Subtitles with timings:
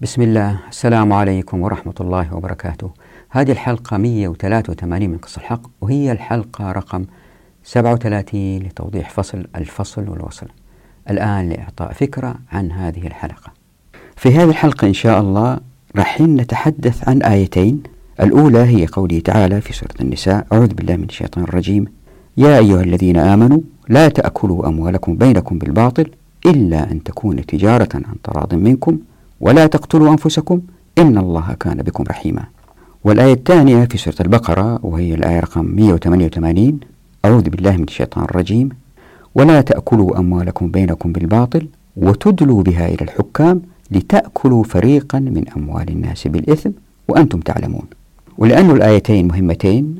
[0.00, 0.58] بسم الله.
[0.68, 2.90] السلام عليكم ورحمة الله وبركاته.
[3.30, 7.04] هذه الحلقة 183 من قصة الحق وهي الحلقة رقم
[7.64, 10.46] 37 لتوضيح فصل الفصل والوصل.
[11.10, 13.52] الآن لإعطاء فكرة عن هذه الحلقة.
[14.16, 15.58] في هذه الحلقة إن شاء الله
[15.96, 17.82] راح نتحدث عن آيتين.
[18.20, 21.84] الأولى هي قوله تعالى في سورة النساء أعوذ بالله من الشيطان الرجيم.
[22.36, 26.10] يا أيها الذين آمنوا لا تأكلوا أموالكم بينكم بالباطل
[26.46, 28.98] إلا أن تكون تجارة عن تراض منكم.
[29.40, 30.60] ولا تقتلوا أنفسكم
[30.98, 32.44] إن الله كان بكم رحيما.
[33.04, 36.80] والآية الثانية في سورة البقرة وهي الآية رقم 188
[37.24, 38.68] أعوذ بالله من الشيطان الرجيم.
[39.34, 41.66] ولا تأكلوا أموالكم بينكم بالباطل
[41.96, 46.70] وتدلوا بها إلى الحكام لتأكلوا فريقا من أموال الناس بالإثم
[47.08, 47.86] وأنتم تعلمون.
[48.38, 49.96] ولأن الآيتين مهمتين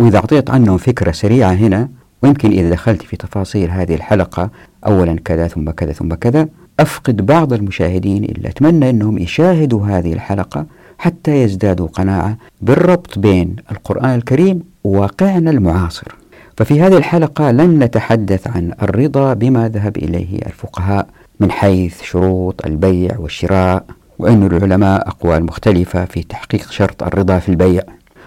[0.00, 1.88] وإذا أعطيت عنهم فكرة سريعة هنا
[2.22, 4.50] ويمكن إذا دخلت في تفاصيل هذه الحلقة
[4.86, 6.48] أولا كذا ثم كذا ثم كذا
[6.80, 10.66] أفقد بعض المشاهدين إلا أتمنى أنهم يشاهدوا هذه الحلقة
[10.98, 16.14] حتى يزدادوا قناعة بالربط بين القرآن الكريم وواقعنا المعاصر.
[16.56, 21.06] ففي هذه الحلقة لن نتحدث عن الرضا بما ذهب إليه الفقهاء
[21.40, 23.84] من حيث شروط البيع والشراء
[24.18, 27.82] وأن العلماء أقوال مختلفة في تحقيق شرط الرضا في البيع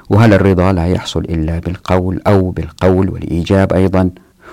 [0.09, 4.09] وهل الرضا لا يحصل إلا بالقول أو بالقول والإيجاب أيضا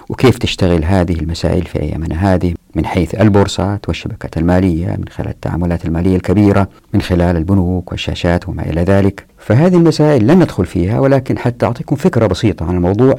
[0.08, 2.54] وكيف تشتغل هذه المسائل في أيامنا هذه.
[2.74, 8.62] من حيث البورصات والشبكات المالية من خلال التعاملات المالية الكبيرة من خلال البنوك والشاشات وما
[8.62, 9.26] إلى ذلك.
[9.38, 13.14] فهذه المسائل لن ندخل فيها ولكن حتى أعطيكم فكرة بسيطة عن الموضوع.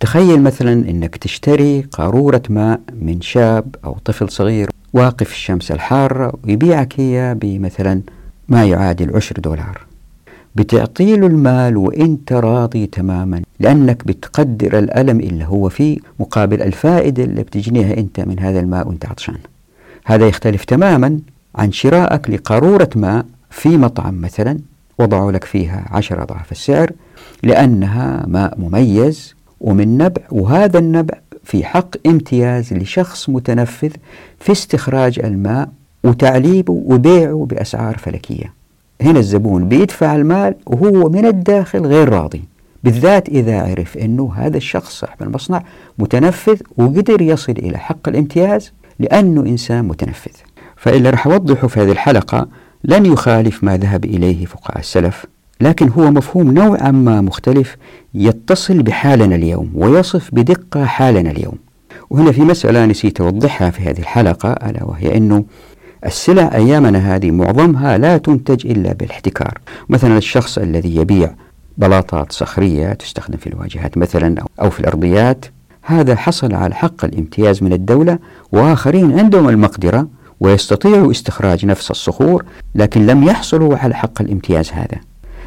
[0.00, 7.00] تخيل مثلا أنك تشتري قارورة ماء من شاب أو طفل صغير واقف الشمس الحارة ويبيعك
[7.00, 8.00] هي بمثلا
[8.48, 9.87] ما يعادل عشر دولار.
[10.58, 17.42] بتعطي له المال وانت راضي تماما لأنك بتقدر الألم اللي هو فيه مقابل الفائدة اللي
[17.42, 19.36] بتجنيها أنت من هذا الماء وأنت عطشان.
[20.04, 21.18] هذا يختلف تماما
[21.54, 24.58] عن شرائك لقارورة ماء في مطعم مثلا
[24.98, 26.90] وضعوا لك فيها عشر أضعاف السعر
[27.42, 33.90] لأنها ماء مميز ومن نبع وهذا النبع في حق امتياز لشخص متنفذ
[34.40, 35.68] في استخراج الماء
[36.04, 38.57] وتعليبه وبيعه بأسعار فلكية
[39.02, 42.42] هنا الزبون بيدفع المال وهو من الداخل غير راضي.
[42.84, 45.62] بالذات إذا عرف أنه هذا الشخص صاحب المصنع
[45.98, 50.32] متنفذ وقدر يصل إلى حق الامتياز لأنه إنسان متنفذ.
[50.76, 52.48] فإلا رح أوضحه في هذه الحلقة
[52.84, 55.26] لن يخالف ما ذهب إليه فقهاء السلف
[55.60, 57.76] لكن هو مفهوم نوعا ما مختلف
[58.14, 61.58] يتصل بحالنا اليوم ويصف بدقة حالنا اليوم.
[62.10, 65.44] وهنا في مسألة نسيت أوضحها في هذه الحلقة ألا وهي أنه
[66.06, 69.58] السلع أيامنا هذه معظمها لا تنتج إلا بالاحتكار.
[69.88, 71.34] مثلا الشخص الذي يبيع
[71.78, 75.44] بلاطات صخرية تستخدم في الواجهات مثلا أو في الأرضيات
[75.82, 78.18] هذا حصل على حق الامتياز من الدولة
[78.52, 80.08] وآخرين عندهم المقدرة
[80.40, 82.44] ويستطيعوا استخراج نفس الصخور
[82.74, 85.00] لكن لم يحصلوا على حق الامتياز هذا.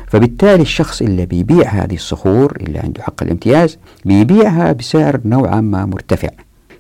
[0.07, 6.29] فبالتالي الشخص اللي بيبيع هذه الصخور اللي عنده حق الامتياز بيبيعها بسعر نوعا ما مرتفع.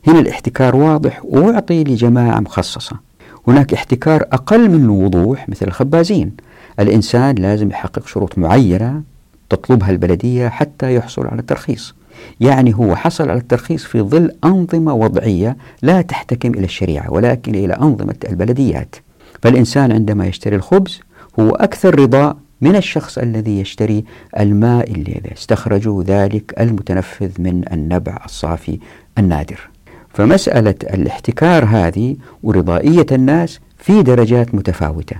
[0.07, 3.10] هنا الاحتكار واضح وأعطي لجماعة مخصصة.
[3.47, 6.31] هناك احتكار أقل من الوضوح مثل الخبازين.
[6.79, 9.03] الإنسان لازم يحقق شروط معينة
[9.49, 11.95] تطلبها البلدية حتى يحصل على الترخيص.
[12.39, 17.73] يعني هو حصل على الترخيص في ظل أنظمة وضعية لا تحتكم إلى الشريعة ولكن إلى
[17.73, 18.95] أنظمة البلديات.
[19.41, 20.99] فالإنسان عندما يشتري الخبز
[21.39, 24.05] هو أكثر رضا من الشخص الذي يشتري
[24.39, 28.79] الماء اللي استخرجوا ذلك المتنفذ من النبع الصافي
[29.17, 29.70] النادر.
[30.13, 35.15] فمسألة الاحتكار هذه ورضائية الناس في درجات متفاوتة.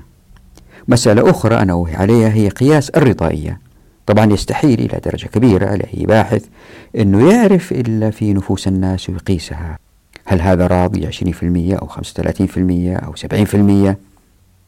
[0.88, 3.59] مسألة أخرى أنا عليها هي قياس الرضائية.
[4.06, 6.46] طبعا يستحيل إلى درجة كبيرة لأي باحث
[6.96, 9.78] أنه يعرف إلا في نفوس الناس ويقيسها.
[10.25, 13.96] هل هذا راضي 20% أو 35% أو 70%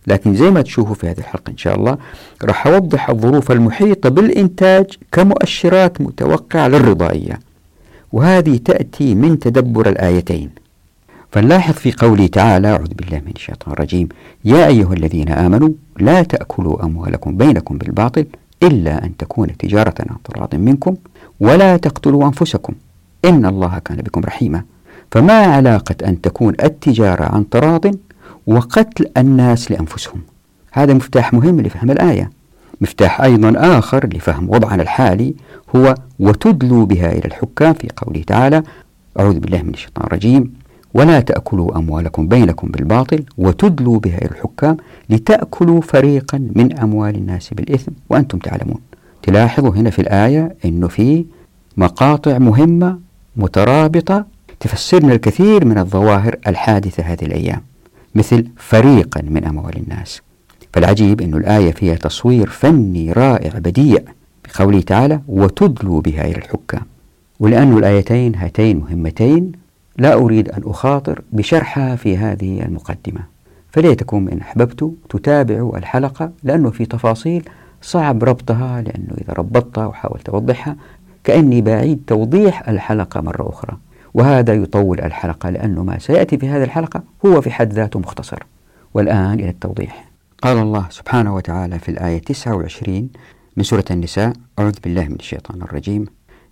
[0.08, 1.98] لكن زي ما تشوفوا في هذه الحلقة إن شاء الله
[2.44, 7.40] راح أوضح الظروف المحيطة بالإنتاج كمؤشرات متوقعة للرضائية.
[8.14, 10.50] وهذه تأتي من تدبر الآيتين.
[11.32, 14.10] فنلاحظ في قوله تعالى أعوذ بالله من الشيطان الرجيم
[14.46, 15.70] يا أيها الذين آمنوا
[16.00, 18.26] لا تأكلوا أموالكم بينكم بالباطل
[18.64, 20.96] إلا أن تكون تجارة عن تراض منكم
[21.40, 22.74] ولا تقتلوا أنفسكم
[23.26, 24.64] إن الله كان بكم رحيما.
[25.12, 27.86] فما علاقة أن تكون التجارة عن تراض
[28.48, 30.22] وقتل الناس لأنفسهم؟
[30.72, 32.30] هذا مفتاح مهم لفهم الآية.
[32.82, 35.36] مفتاح أيضا آخر لفهم وضعنا الحالي
[35.76, 38.64] هو وتدلوا بها إلى الحكام في قوله تعالى
[39.20, 40.54] أعوذ بالله من الشيطان الرجيم
[40.94, 44.78] ولا تأكلوا أموالكم بينكم بالباطل وتدلوا بها إلى الحكام
[45.10, 48.80] لتأكلوا فريقا من أموال الناس بالإثم وأنتم تعلمون.
[49.24, 51.26] تلاحظوا هنا في الآية أنه في
[51.78, 53.00] مقاطع مهمة
[53.36, 54.26] مترابطة
[54.60, 57.62] تفسرنا الكثير من الظواهر الحادثة هذه الأيام
[58.16, 60.22] مثل فريقا من أموال الناس
[60.74, 64.00] فالعجيب أن الآية فيها تصوير فني رائع بديع
[64.46, 66.82] بقوله تعالى وتدلوا بها إلى الحكام.
[67.40, 69.52] ولأن الآيتين هاتين مهمتين
[69.98, 73.22] لا أريد أن أخاطر بشرحها في هذه المقدمة.
[73.72, 77.50] فليتكم إن أحببت تتابعوا الحلقة لأنه في تفاصيل
[77.82, 80.76] صعب ربطها لأنه إذا ربطتها وحاولت أوضحها
[81.24, 83.78] كأني بعيد توضيح الحلقة مرة أخرى.
[84.14, 88.44] وهذا يطول الحلقة لأنه ما سيأتي في هذه الحلقة هو في حد ذاته مختصر.
[88.94, 90.13] والآن إلى التوضيح.
[90.44, 93.10] قال الله سبحانه وتعالى في الآية 29
[93.58, 96.06] من سورة النساء أعوذ بالله من الشيطان الرجيم.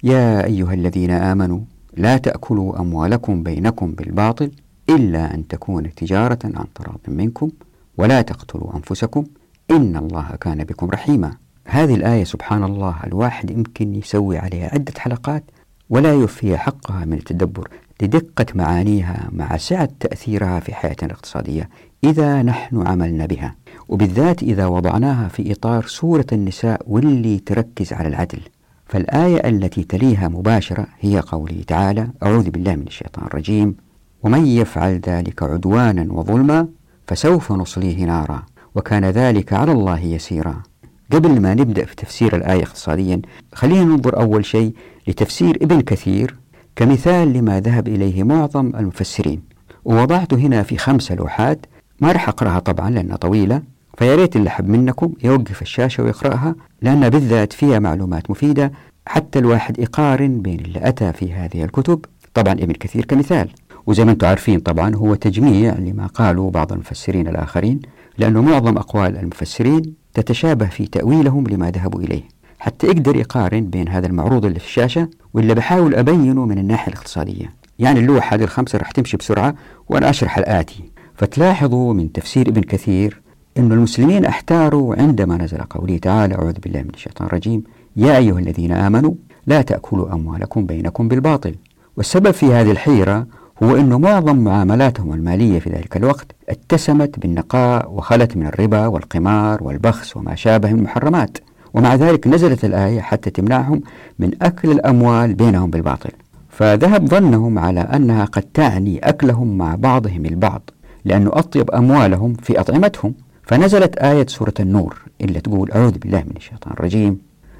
[0.03, 1.59] يا أيها الذين آمنوا
[1.97, 4.51] لا تأكلوا أموالكم بينكم بالباطل
[4.89, 7.49] إلا أن تكون تجارة عن تراض منكم
[7.97, 9.25] ولا تقتلوا أنفسكم.
[9.71, 11.31] إن الله كان بكم رحيما.
[11.65, 15.43] هذه الآية سبحان الله الواحد يمكن يسوي عليها عدة حلقات
[15.89, 17.69] ولا يوفي حقها من التدبر
[18.01, 21.69] لدقة معانيها مع سعة تأثيرها في حياتنا الاقتصادية
[22.03, 23.60] إذا نحن عملنا بها.
[23.91, 28.39] وبالذات إذا وضعناها في إطار سورة النساء واللي تركز على العدل.
[28.85, 33.75] فالآية التي تليها مباشرة هي قوله تعالى أعوذ بالله من الشيطان الرجيم.
[34.23, 36.67] ومن يفعل ذلك عدوانا وظلما
[37.07, 38.43] فسوف نصليه نارا.
[38.75, 40.63] وكان ذلك على الله يسيرا.
[41.11, 43.21] قبل ما نبدأ في تفسير الآية اقتصاديا
[43.53, 44.73] خلينا ننظر أول شيء
[45.07, 46.35] لتفسير ابن كثير
[46.75, 49.41] كمثال لما ذهب إليه معظم المفسرين.
[49.85, 51.65] ووضعت هنا في خمسة لوحات
[52.01, 53.61] ما راح أقرأها طبعا لأنها طويلة
[54.01, 58.71] فيا ريت اللي حب منكم يوقف الشاشة ويقرأها لأنها بالذات فيها معلومات مفيدة
[59.07, 62.05] حتى الواحد يقارن بين اللي أتى في هذه الكتب.
[62.33, 63.49] طبعا ابن كثير كمثال.
[63.87, 67.79] وزي ما أنتم عارفين طبعا هو تجميع لما قالوا بعض المفسرين الآخرين
[68.17, 72.23] لأنه معظم أقوال المفسرين تتشابه في تأويلهم لما ذهبوا إليه.
[72.59, 77.53] حتى يقدر يقارن بين هذا المعروض اللي في الشاشة واللي بحاول أبينه من الناحية الاقتصادية.
[77.79, 79.55] يعني اللوحة هذه الخمسة راح تمشي بسرعة
[79.89, 80.83] وأنا أشرح الآتي.
[81.15, 83.21] فتلاحظوا من تفسير ابن كثير
[83.57, 87.63] أن المسلمين احتاروا عندما نزل قوله تعالى أعوذ بالله من الشيطان الرجيم.
[87.95, 89.13] يا أيها الذين آمنوا
[89.47, 91.55] لا تأكلوا أموالكم بينكم بالباطل.
[91.97, 93.27] والسبب في هذه الحيرة
[93.63, 100.17] هو أن معظم معاملاتهم المالية في ذلك الوقت اتسمت بالنقاء وخلت من الربا والقمار والبخس
[100.17, 101.37] وما شابه من المحرمات.
[101.73, 103.81] ومع ذلك نزلت الآية حتى تمنعهم
[104.19, 106.09] من أكل الأموال بينهم بالباطل.
[106.49, 110.69] فذهب ظنهم على أنها قد تعني أكلهم مع بعضهم البعض
[111.05, 113.13] لأنه أطيب أموالهم في أطعمتهم.
[113.51, 117.19] فنزلت آية سورة النور اللي تقول أعوذ بالله من الشيطان الرجيم.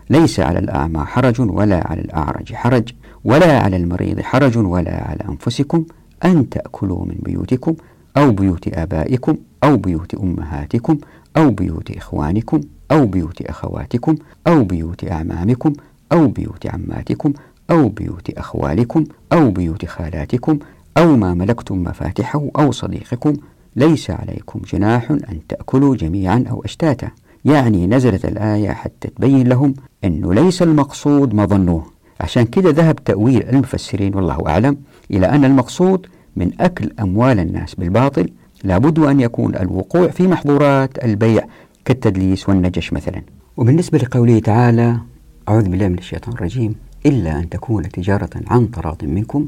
[0.10, 2.94] ليس على الأعمى حرج ولا على الأعرج حرج
[3.24, 5.86] ولا على المريض حرج ولا على أنفسكم
[6.26, 7.76] أن تأكلوا من بيوتكم
[8.18, 10.98] أو بيوت آبائكم أو بيوت أمهاتكم
[11.38, 12.62] أو بيوت إخوانكم
[12.92, 14.16] أو بيوت أخواتكم
[14.48, 15.74] أو بيوت أعمامكم
[16.12, 17.34] أو بيوت عماتكم
[17.72, 19.04] أو بيوت أخوالكم
[19.34, 20.60] أو بيوت خالاتكم
[20.98, 23.34] أو ما ملكتم مفاتحه أو صديقكم
[23.76, 27.12] ليس عليكم جناح أن تأكلوا جميعا أو أشتاتا.
[27.46, 29.74] يعني نزلت الآية حتى تبين لهم
[30.04, 31.86] أنه ليس المقصود ما ظنوه.
[32.20, 34.78] عشان كده ذهب تأويل المفسرين والله أعلم
[35.12, 38.30] إلى أن المقصود من أكل أموال الناس بالباطل
[38.64, 41.46] لابد أن يكون الوقوع في محظورات البيع
[41.86, 43.22] كالتدليس والنجش مثلا.
[43.58, 44.98] وبالنسبة لقوله تعالى
[45.50, 46.76] أعوذ بالله من الشيطان الرجيم
[47.06, 49.48] إلا أن تكون تجارة عن تراض منكم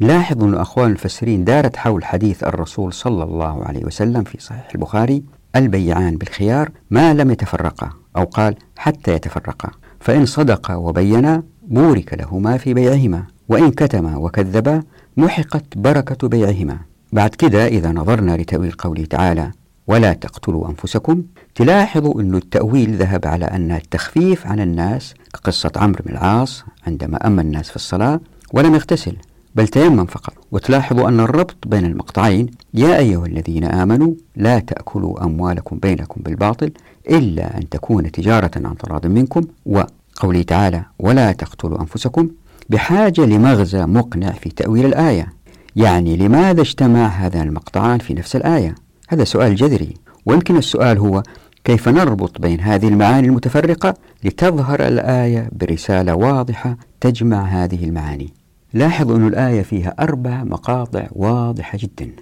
[0.00, 5.22] لاحظوا أن أخوان المفسرين دارت حول حديث الرسول صلى الله عليه وسلم في صحيح البخاري
[5.56, 12.74] البيعان بالخيار ما لم يتفرقا أو قال حتى يتفرقا فإن صدقا وبينا بورك لهما في
[12.74, 14.82] بيعهما وإن كتما وكذبا
[15.16, 16.78] محقت بركة بيعهما.
[17.12, 19.50] بعد كده إذا نظرنا لتأويل قوله تعالى
[19.86, 21.22] ولا تقتلوا أنفسكم
[21.54, 27.42] تلاحظوا أن التأويل ذهب على أن التخفيف عن الناس كقصة عمرو بن العاص عندما أما
[27.42, 28.20] الناس في الصلاة
[28.52, 29.16] ولم يغتسل.
[29.54, 35.78] بل تيمم فقط وتلاحظوا أن الربط بين المقطعين يا أيها الذين آمنوا لا تأكلوا أموالكم
[35.78, 36.72] بينكم بالباطل
[37.10, 42.28] إلا أن تكون تجارة عن تراض منكم وقوله تعالى ولا تقتلوا أنفسكم
[42.68, 45.32] بحاجة لمغزى مقنع في تأويل الآية.
[45.76, 48.74] يعني لماذا اجتمع هذان المقطعان في نفس الآية؟
[49.08, 49.94] هذا سؤال جذري.
[50.26, 51.22] ويمكن السؤال هو
[51.64, 53.94] كيف نربط بين هذه المعاني المتفرقة
[54.24, 58.43] لتظهر الآية برسالة واضحة تجمع هذه المعاني؟
[58.74, 62.12] لاحظوا أن الآية فيها أربع مقاطع واضحة جدا.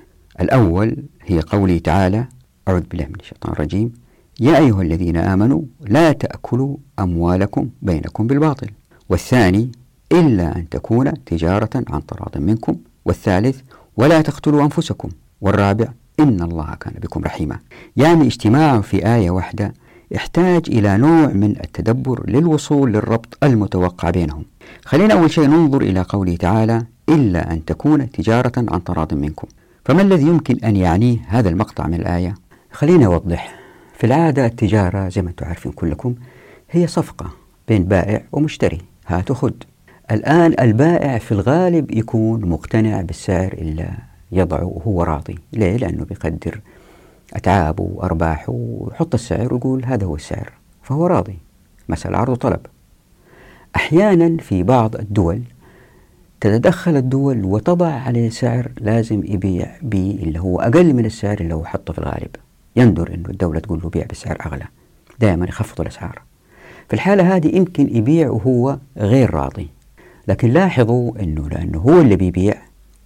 [0.40, 2.26] الأول هي قوله تعالى
[2.68, 3.92] أعوذ بالله من الشيطان الرجيم
[4.40, 8.70] يا أيها الذين آمنوا لا تأكلوا أموالكم بينكم بالباطل.
[9.08, 9.72] والثاني
[10.12, 12.76] إلا أن تكون تجارة عن تراض منكم.
[13.04, 13.60] والثالث
[13.96, 15.08] ولا تقتلوا أنفسكم.
[15.40, 15.88] والرابع
[16.20, 17.58] إن الله كان بكم رحيما.
[17.96, 19.74] يعني اجتماع في آية واحدة
[20.10, 24.44] يحتاج إلى نوع من التدبر للوصول للربط المتوقع بينهم.
[24.84, 29.48] خلينا أول شيء ننظر إلى قوله تعالى إلا أن تكون تجارة عن تراض منكم.
[29.84, 32.34] فما الذي يمكن أن يعنيه هذا المقطع من الآية؟
[32.72, 33.58] خلينا أوضح
[33.98, 36.14] في العادة التجارة زي ما أنتم عارفين كلكم
[36.70, 37.30] هي صفقة
[37.68, 38.78] بين بائع ومشتري.
[39.06, 39.52] هات وخذ
[40.10, 43.90] الآن البائع في الغالب يكون مقتنع بالسعر اللي
[44.32, 45.38] يضعه وهو راضي.
[45.52, 46.60] ليه؟ لأنه بيقدر
[47.34, 50.52] أتعابه وأرباحه ويحط السعر ويقول هذا هو السعر
[50.82, 51.38] فهو راضي.
[51.88, 52.60] مسألة عرض وطلب.
[53.76, 55.42] أحيانا في بعض الدول
[56.40, 61.64] تتدخل الدول وتضع عليه سعر لازم يبيع به اللي هو أقل من السعر اللي هو
[61.64, 62.36] حطه في الغالب.
[62.76, 64.64] يندر أنه الدولة تقول له بيع بسعر أغلى.
[65.20, 66.22] دائما يخفض الأسعار.
[66.88, 69.68] في الحالة هذه يمكن يبيع وهو غير راضي.
[70.28, 72.54] لكن لاحظوا أنه لأنه هو اللي بيبيع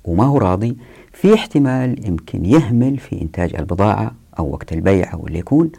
[0.04, 0.76] وما هو راضي
[1.12, 5.70] في احتمال يمكن يهمل في إنتاج البضاعة أو وقت البيع أو اللي يكون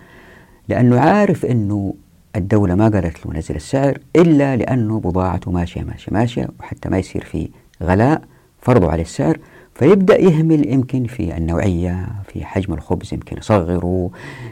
[0.67, 1.93] لأنه عارف أنه
[2.37, 7.23] الدولة ما قالت له نزل السعر إلا لأنه بضاعته ماشية ماشية ماشية وحتى ما يصير
[7.23, 7.49] في
[7.83, 8.21] غلاء
[8.61, 9.37] فرضوا عليه السعر.
[9.75, 14.09] فيبدأ يهمل يمكن في النوعية في حجم الخبز يمكن يصغره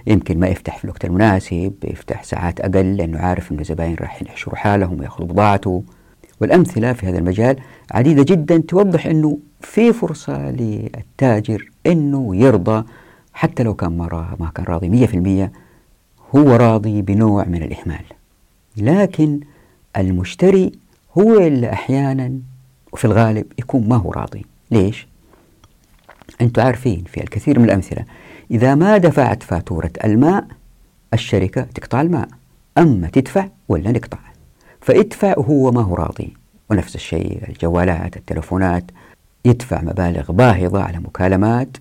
[0.08, 4.56] يمكن ما يفتح في الوقت المناسب يفتح ساعات أقل لأنه عارف أنه زباين راح يحشروا
[4.56, 5.84] حالهم ويأخذوا بضاعته.
[6.42, 7.56] والأمثلة في هذا المجال
[7.92, 12.86] عديدة جدا توضح أنه في فرصة للتاجر أنه يرضى
[13.34, 15.52] حتى لو كان مرة ما كان راضي مية في المية
[16.36, 18.06] هو راضي بنوع من الإهمال.
[18.78, 19.40] لكن
[19.98, 20.72] المشتري
[21.18, 22.40] هو اللي أحيانا
[22.92, 24.46] وفي الغالب يكون ما هو راضي.
[24.72, 25.08] ليش؟
[26.42, 28.06] أنتم عارفين في الكثير من الأمثلة
[28.52, 30.48] إذا ما دفعت فاتورة الماء
[31.14, 32.28] الشركة تقطع الماء.
[32.78, 34.20] أما تدفع ولا نقطع؟
[34.82, 36.34] فادفع وهو ما هو راضي.
[36.70, 38.84] ونفس الشيء الجوالات التلفونات
[39.46, 41.78] يدفع مبالغ باهظة على مكالمات.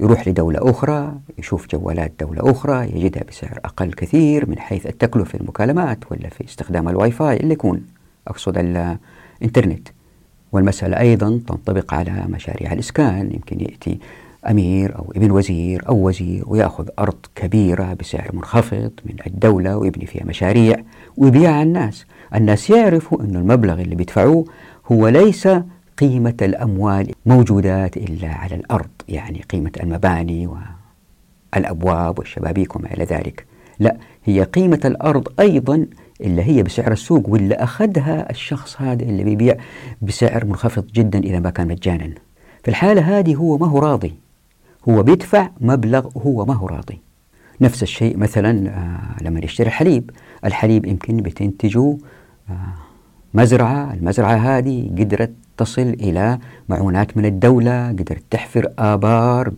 [0.00, 5.34] يروح لدولة أخرى يشوف جوالات دولة أخرى يجدها بسعر أقل كثير من حيث التكلفة في
[5.34, 7.82] المكالمات ولا في استخدام الواي فاي اللي يكون
[8.28, 9.88] أقصد الإنترنت.
[10.52, 13.98] والمسألة أيضا تنطبق على مشاريع الإسكان يمكن يأتي
[14.50, 20.24] أمير أو ابن وزير أو وزير ويأخذ أرض كبيرة بسعر منخفض من الدولة ويبني فيها
[20.24, 20.76] مشاريع
[21.16, 22.06] ويبيعها الناس.
[22.34, 24.44] الناس يعرفوا أن المبلغ اللي بيدفعوه
[24.92, 25.48] هو ليس
[25.98, 30.48] قيمة الأموال موجودات إلا على الأرض يعني قيمة المباني
[31.52, 33.46] والأبواب والشبابيك وما إلى ذلك.
[33.78, 35.86] لا هي قيمة الأرض أيضا
[36.20, 39.56] اللي هي بسعر السوق واللي أخذها الشخص هذا اللي بيبيع
[40.02, 42.10] بسعر منخفض جدا إذا ما كان مجانا.
[42.62, 44.14] في الحالة هذه هو ما هو راضي.
[44.88, 47.00] هو بيدفع مبلغ هو ما هو راضي.
[47.60, 50.10] نفس الشيء مثلا آه لما يشتري حليب.
[50.44, 51.96] الحليب يمكن بتنتجه
[52.50, 52.74] آه
[53.34, 53.94] مزرعة.
[53.94, 59.52] المزرعة هذه قدرت تصل إلى معونات من الدولة قدرت تحفر آبار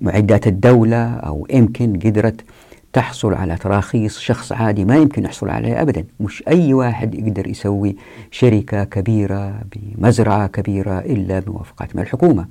[0.00, 2.44] بمعدات الدولة أو يمكن قدرت
[2.92, 6.04] تحصل على تراخيص شخص عادي ما يمكن يحصل عليها أبدا.
[6.20, 7.96] مش أي واحد يقدر يسوي
[8.30, 12.46] شركة كبيرة بمزرعة كبيرة إلا بموافقات من الحكومة.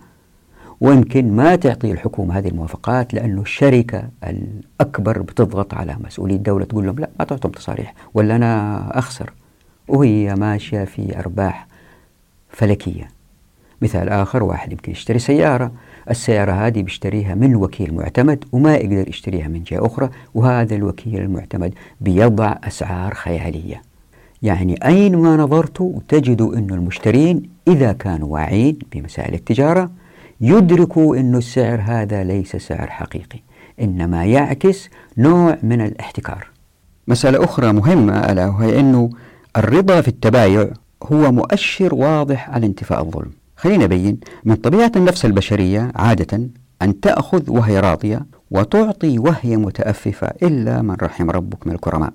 [0.81, 6.99] ويمكن ما تعطي الحكومة هذه الموافقات لأنه الشركة الأكبر بتضغط على مسؤولي الدولة تقول لهم
[6.99, 9.33] لا ما تعطهم تصاريح ولا أنا أخسر.
[9.87, 11.67] وهي ماشية في أرباح
[12.49, 13.07] فلكية.
[13.81, 15.71] مثال آخر واحد يمكن يشتري سيارة.
[16.09, 21.73] السيارة هذه بيشتريها من وكيل معتمد وما يقدر يشتريها من جهة أخرى وهذا الوكيل المعتمد
[22.01, 23.81] بيضع أسعار خيالية.
[24.43, 29.91] يعني أينما نظرتوا تجدوا أن المشترين إذا كانوا واعين بمسائل التجارة
[30.41, 33.39] يدركوا أن السعر هذا ليس سعر حقيقي
[33.81, 36.47] إنما يعكس نوع من الاحتكار.
[37.07, 39.09] مسألة أخرى مهمة ألا وهي أنه
[39.57, 40.69] الرضا في التبايع
[41.03, 43.31] هو مؤشر واضح على انتفاء الظلم.
[43.57, 46.49] خلينا نبين من طبيعة النفس البشرية عادة
[46.81, 52.13] أن تأخذ وهي راضية وتعطي وهي متأففة إلا من رحم ربك من الكرماء.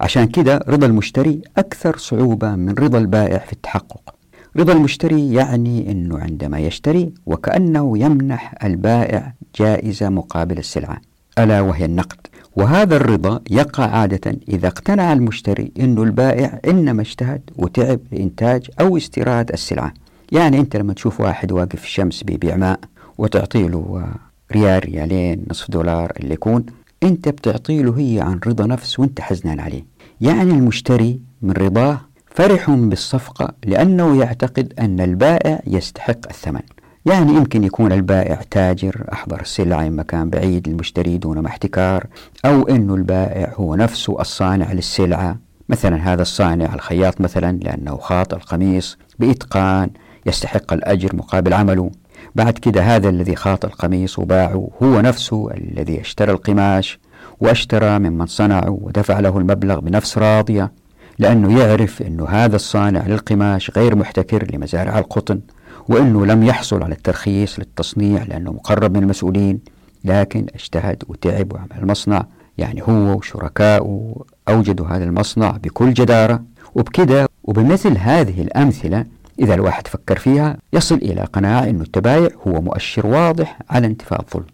[0.00, 4.14] عشان كده رضا المشتري أكثر صعوبة من رضا البائع في التحقق.
[4.56, 11.00] رضا المشتري يعني أنه عندما يشتري وكأنه يمنح البائع جائزة مقابل السلعة
[11.38, 12.26] ألا وهي النقد.
[12.56, 19.52] وهذا الرضا يقع عادة إذا اقتنع المشتري أن البائع إنما اجتهد وتعب لإنتاج أو استيراد
[19.52, 19.94] السلعة.
[20.32, 22.80] يعني أنت لما تشوف واحد واقف في الشمس بيبيع ماء
[23.18, 24.06] وتعطي له
[24.52, 26.66] ريال ريالين نصف دولار اللي يكون
[27.02, 29.84] أنت بتعطي له هي عن رضا نفس وأنت حزنان عليه.
[30.20, 36.62] يعني المشتري من رضاه فرح بالصفقة لأنه يعتقد أن البائع يستحق الثمن.
[37.06, 42.06] يعني يمكن يكون البائع تاجر أحضر السلعة من مكان بعيد للمشتري دون ما احتكار
[42.44, 45.38] أو أنه البائع هو نفسه الصانع للسلعة.
[45.68, 49.90] مثلا هذا الصانع الخياط مثلا لأنه خاط القميص بإتقان
[50.26, 51.90] يستحق الأجر مقابل عمله.
[52.34, 56.98] بعد كده هذا الذي خاط القميص وباعه هو نفسه الذي اشترى القماش
[57.40, 60.72] واشترى ممن صنعه ودفع له المبلغ بنفس راضية
[61.18, 65.40] لأنه يعرف أنه هذا الصانع للقماش غير محتكر لمزارع القطن.
[65.88, 69.58] وأنه لم يحصل على الترخيص للتصنيع لأنه مقرب من المسؤولين
[70.04, 72.26] لكن اجتهد وتعب وعمل المصنع
[72.58, 74.14] يعني هو وشركائه
[74.48, 76.42] أوجدوا هذا المصنع بكل جدارة.
[76.74, 79.04] وبكده وبمثل هذه الأمثلة
[79.38, 84.46] إذا الواحد فكر فيها يصل إلى قناعة أن التبايع هو مؤشر واضح على انتفاء الظلم.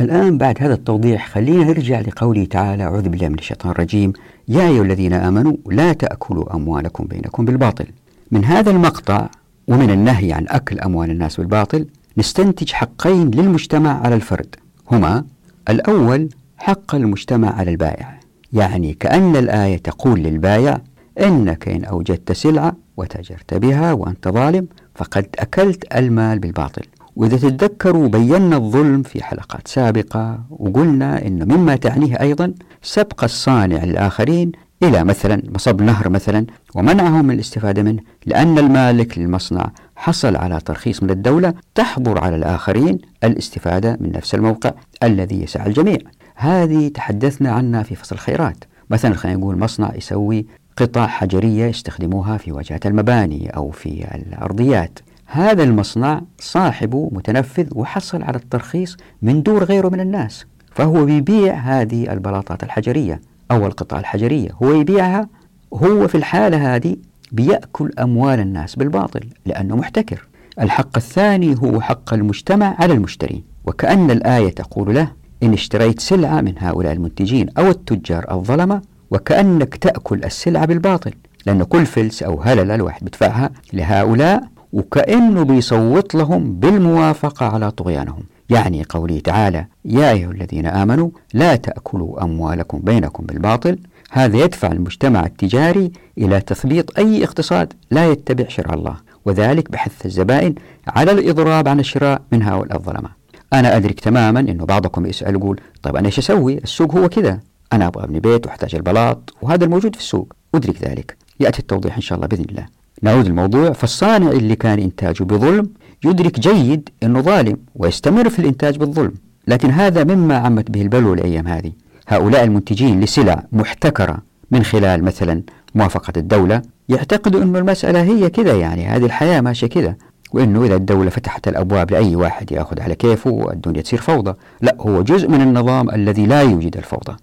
[0.00, 4.12] الآن بعد هذا التوضيح خلينا نرجع لقوله تعالى أعوذ بالله من الشيطان الرجيم
[4.48, 7.86] يا أيها الذين آمنوا لا تأكلوا أموالكم بينكم بالباطل.
[8.30, 9.28] من هذا المقطع
[9.68, 11.86] ومن النهي عن أكل أموال الناس بالباطل
[12.18, 14.54] نستنتج حقين للمجتمع على الفرد.
[14.92, 15.24] هما
[15.68, 18.20] الأول حق المجتمع على البائع.
[18.52, 20.80] يعني كأن الآية تقول للبائع
[21.20, 26.82] إنك إن أوجدت سلعة وتاجرت بها وأنت ظالم فقد أكلت المال بالباطل.
[27.16, 34.52] وإذا تتذكروا بينا الظلم في حلقات سابقة وقلنا إنه مما تعنيه أيضا سبق الصانع الآخرين
[34.82, 41.02] إلى مثلا مصب نهر مثلا ومنعهم من الاستفادة منه لأن المالك للمصنع حصل على ترخيص
[41.02, 45.98] من الدولة تحظر على الآخرين الاستفادة من نفس الموقع الذي يسع الجميع.
[46.34, 48.64] هذه تحدثنا عنها في فصل الخيرات.
[48.90, 54.98] مثلا خلينا نقول مصنع يسوي قطع حجرية يستخدموها في واجهة المباني أو في الأرضيات.
[55.26, 60.44] هذا المصنع صاحبه متنفذ وحصل على الترخيص من دور غيره من الناس
[60.74, 63.20] فهو بيبيع هذه البلاطات الحجرية.
[63.50, 65.28] أو القطع الحجرية هو يبيعها
[65.74, 66.96] هو في الحالة هذه
[67.32, 70.28] بيأكل أموال الناس بالباطل لأنه محتكر.
[70.60, 75.12] الحق الثاني هو حق المجتمع على المشترين وكأن الآية تقول له
[75.42, 81.12] إن اشتريت سلعة من هؤلاء المنتجين أو التجار الظلمة وكأنك تأكل السلعة بالباطل
[81.46, 88.22] لأن كل فلس أو هللة الواحد بدفعها لهؤلاء وكأنه بيصوت لهم بالموافقة على طغيانهم.
[88.50, 93.78] يعني قوله تعالى يا أيها الذين آمنوا لا تأكلوا أموالكم بينكم بالباطل.
[94.10, 100.54] هذا يدفع المجتمع التجاري إلى تثبيط أي اقتصاد لا يتبع شرع الله وذلك بحث الزبائن
[100.88, 103.08] على الإضراب عن الشراء من هؤلاء الظلمة.
[103.52, 107.40] أنا أدرك تماما أنه بعضكم يسأل يقول طيب أنا إيش أسوي؟ السوق هو كذا.
[107.72, 110.32] أنا أبغى أبني بيت وأحتاج البلاط وهذا الموجود في السوق.
[110.54, 111.16] أدرك ذلك.
[111.40, 112.77] يأتي التوضيح إن شاء الله بإذن الله.
[113.02, 113.72] نعود الموضوع.
[113.72, 115.70] فالصانع اللي كان إنتاجه بظلم
[116.04, 119.14] يدرك جيد أنه ظالم ويستمر في الإنتاج بالظلم.
[119.48, 121.72] لكن هذا مما عمت به البلوى الأيام هذه.
[122.08, 124.18] هؤلاء المنتجين لسلع محتكرة
[124.50, 125.42] من خلال مثلا
[125.74, 129.96] موافقة الدولة يعتقدوا أن المسألة هي كذا يعني هذه الحياة ماشية كذا.
[130.32, 134.34] وأنه إذا الدولة فتحت الأبواب لأي واحد يأخذ على كيفه والدنيا تصير فوضى.
[134.60, 137.16] لا هو جزء من النظام الذي لا يوجد الفوضى.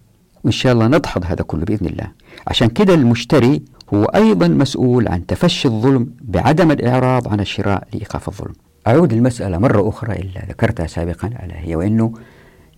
[0.44, 2.08] وإن شاء الله ندحض هذا كله بإذن الله.
[2.48, 3.62] عشان كده المشتري
[3.93, 8.54] هو أيضا مسؤول عن تفشي الظلم بعدم الإعراض عن الشراء لإيقاف الظلم.
[8.88, 12.13] أعود المسألة مرة أخرى إلا ذكرتها سابقا ألا هي وأنه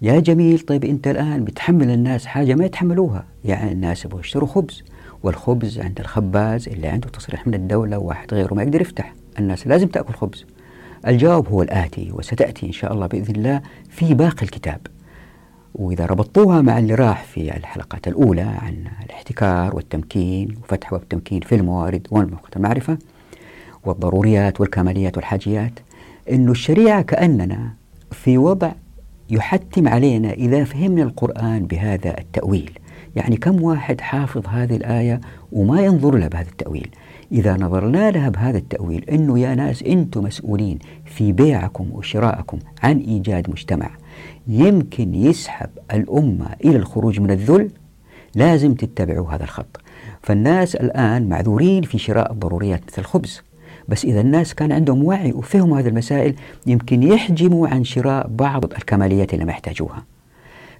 [0.01, 3.25] يا جميل طيب أنت الآن بتحمل الناس حاجة ما يتحملوها.
[3.45, 4.83] يعني الناس يبغوا يشتروا خبز
[5.23, 9.13] والخبز عند الخباز اللي عنده تصريح من الدولة وواحد غيره ما يقدر يفتح.
[9.39, 10.45] الناس لازم تأكل خبز.
[11.07, 14.79] الجواب هو الآتي وستأتي إن شاء الله بإذن الله في باقي الكتاب.
[15.75, 21.55] وإذا ربطوها مع اللي راح في الحلقات الأولى عن الاحتكار والتمكين وفتح باب التمكين في
[21.55, 22.97] الموارد والموقع المعرفة
[23.85, 25.79] والضروريات والكماليات والحاجيات
[26.31, 27.73] أن الشريعة كأننا
[28.11, 28.71] في وضع
[29.29, 32.71] يحتم علينا إذا فهمنا القرآن بهذا التأويل.
[33.17, 36.89] يعني كم واحد حافظ هذه الآية وما ينظر لها بهذا التأويل.
[37.31, 43.49] إذا نظرنا لها بهذا التأويل أنه يا ناس أنتم مسؤولين في بيعكم وشراءكم عن إيجاد
[43.49, 43.89] مجتمع.
[44.47, 47.69] يمكن يسحب الأمة إلى الخروج من الذل؟
[48.35, 49.81] لازم تتبعوا هذا الخط.
[50.21, 53.41] فالناس الآن معذورين في شراء الضروريات مثل الخبز.
[53.87, 56.35] بس إذا الناس كان عندهم وعي وفهموا هذه المسائل
[56.67, 60.16] يمكن يحجموا عن شراء بعض الكماليات اللي ما يحتاجوها.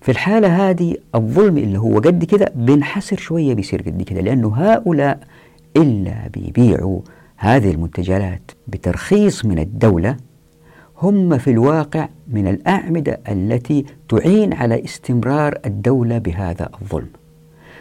[0.01, 5.19] في الحالة هذه الظلم اللي هو قد كده بينحسر شوية بيصير قد كده لأنه هؤلاء
[5.77, 7.01] إلا بيبيعوا
[7.37, 10.17] هذه المنتجات بترخيص من الدولة
[11.01, 17.09] هم في الواقع من الأعمدة التي تعين على استمرار الدولة بهذا الظلم.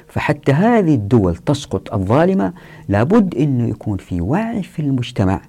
[0.08, 2.52] فحتى هذه الدول تسقط الظالمة
[2.88, 5.40] لابد أنه يكون في وعي في المجتمع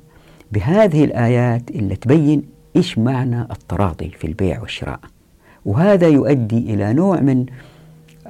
[0.52, 2.44] بهذه الآيات اللي تبين
[2.76, 5.00] إيش معنى التراضي في البيع والشراء.
[5.68, 7.46] وهذا يؤدي إلى نوع من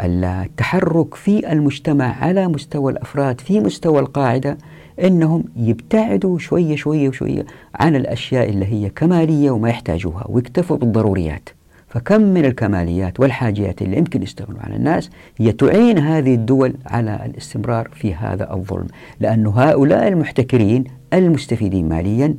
[0.01, 4.57] التحرك في المجتمع على مستوى الأفراد في مستوى القاعدة
[5.03, 7.45] إنهم يبتعدوا شوية شوية وشويه
[7.75, 11.49] عن الأشياء اللي هي كمالية وما يحتاجوها ويكتفوا بالضروريات.
[11.87, 17.89] فكم من الكماليات والحاجيات اللي يمكن يستغنوا عن الناس هي تعين هذه الدول على الاستمرار
[17.93, 18.87] في هذا الظلم،
[19.19, 22.35] لأن هؤلاء المحتكرين المستفيدين ماليا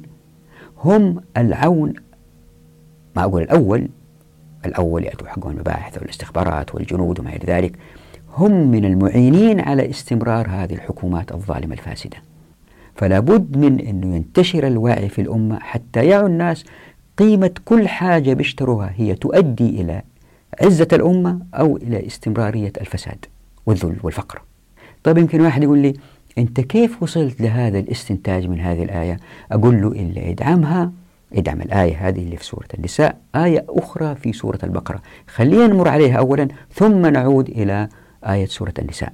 [0.84, 1.94] هم العون
[3.16, 3.88] ما أقول الأول
[4.68, 7.72] الأول يأتوا حقهم المباحث والاستخبارات والجنود وما إلى ذلك.
[8.36, 12.16] هم من المعينين على استمرار هذه الحكومات الظالمة الفاسدة.
[12.96, 16.64] فلا بد من أنه ينتشر الوعي في الأمة حتى يعوا الناس
[17.18, 20.02] قيمة كل حاجة بيشتروها هي تؤدي إلى
[20.62, 23.24] عزة الأمة أو إلى استمرارية الفساد
[23.66, 24.42] والذل والفقر.
[25.04, 25.94] طيب يمكن واحد يقول لي
[26.38, 29.16] أنت كيف وصلت لهذا الاستنتاج من هذه الآية؟
[29.52, 30.92] أقول له إلا ادعمها
[31.34, 35.02] إدعم الآية هذه اللي في سورة النساء آية أخرى في سورة البقرة.
[35.34, 37.88] خلينا نمر عليها أولا ثم نعود إلى
[38.24, 39.12] آية سورة النساء.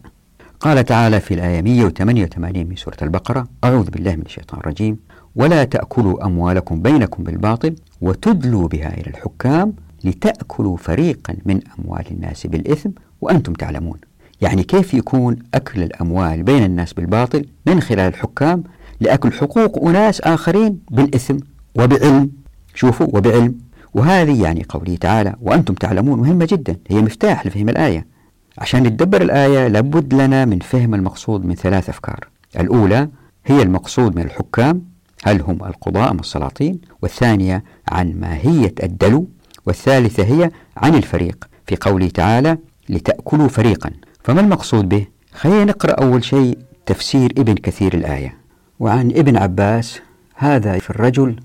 [0.60, 4.98] قال تعالى في الآية 188 من سورة البقرة أعوذ بالله من الشيطان الرجيم
[5.36, 9.72] ولا تأكلوا أموالكم بينكم بالباطل وتدلوا بها إلى الحكام
[10.04, 13.98] لتأكلوا فريقا من أموال الناس بالإثم وأنتم تعلمون.
[14.40, 18.62] يعني كيف يكون أكل الأموال بين الناس بالباطل من خلال الحكام
[19.00, 21.36] لأكل حقوق أناس آخرين بالإثم؟
[21.74, 22.30] وبعلم.
[22.74, 23.58] شوفوا وبعلم.
[23.94, 26.76] وهذه يعني قوله تعالى وأنتم تعلمون مهمة جدا.
[26.88, 28.06] هي مفتاح لفهم الآية.
[28.58, 32.28] عشان نتدبر الآية لابد لنا من فهم المقصود من ثلاث أفكار.
[32.60, 33.08] الأولى
[33.46, 34.82] هي المقصود من الحكام
[35.24, 39.28] هل هم القضاء أم السلاطين؟ والثانية عن ماهية الدلو؟
[39.66, 41.48] والثالثة هي عن الفريق.
[41.66, 42.58] في قوله تعالى
[42.88, 43.90] لتأكلوا فريقا
[44.24, 48.36] فما المقصود به؟ خلينا نقرأ أول شيء تفسير ابن كثير الآية.
[48.80, 50.00] وعن ابن عباس
[50.34, 51.36] هذا في الرجل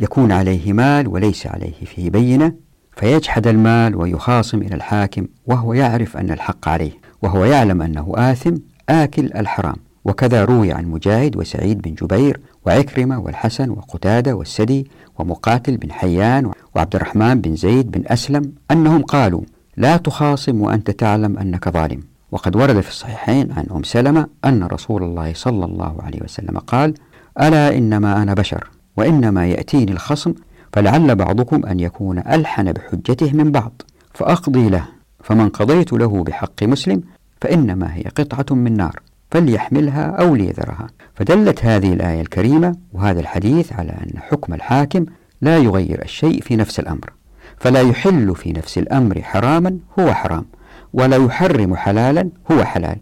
[0.00, 2.52] يكون عليه مال وليس عليه فيه بينة
[2.96, 8.54] فيجحد المال ويخاصم إلى الحاكم وهو يعرف أن الحق عليه وهو يعلم أنه آثم
[8.88, 9.76] آكل الحرام.
[10.04, 16.96] وكذا روي عن مجاهد وسعيد بن جبير وعكرمة والحسن وقتادة والسدي ومقاتل بن حيان وعبد
[16.96, 19.40] الرحمن بن زيد بن أسلم أنهم قالوا
[19.76, 22.00] لا تخاصم وأنت تعلم أنك ظالم.
[22.32, 26.94] وقد ورد في الصحيحين عن أم سلمة أن رسول الله صلى الله عليه وسلم قال
[27.40, 28.73] ألا إنما أنا بشر.
[28.96, 30.34] وإنما يأتيني الخصم
[30.72, 33.82] فلعل بعضكم أن يكون ألحن بحجته من بعض
[34.14, 34.84] فأقضي له
[35.22, 37.02] فمن قضيت له بحق مسلم
[37.40, 40.86] فإنما هي قطعة من نار فليحملها أو ليذرها.
[41.14, 45.06] فدلت هذه الآية الكريمة وهذا الحديث على أن حكم الحاكم
[45.40, 47.12] لا يغير الشيء في نفس الأمر
[47.56, 50.44] فلا يحل في نفس الأمر حراما هو حرام
[50.92, 52.96] ولا يحرم حلالا هو حلال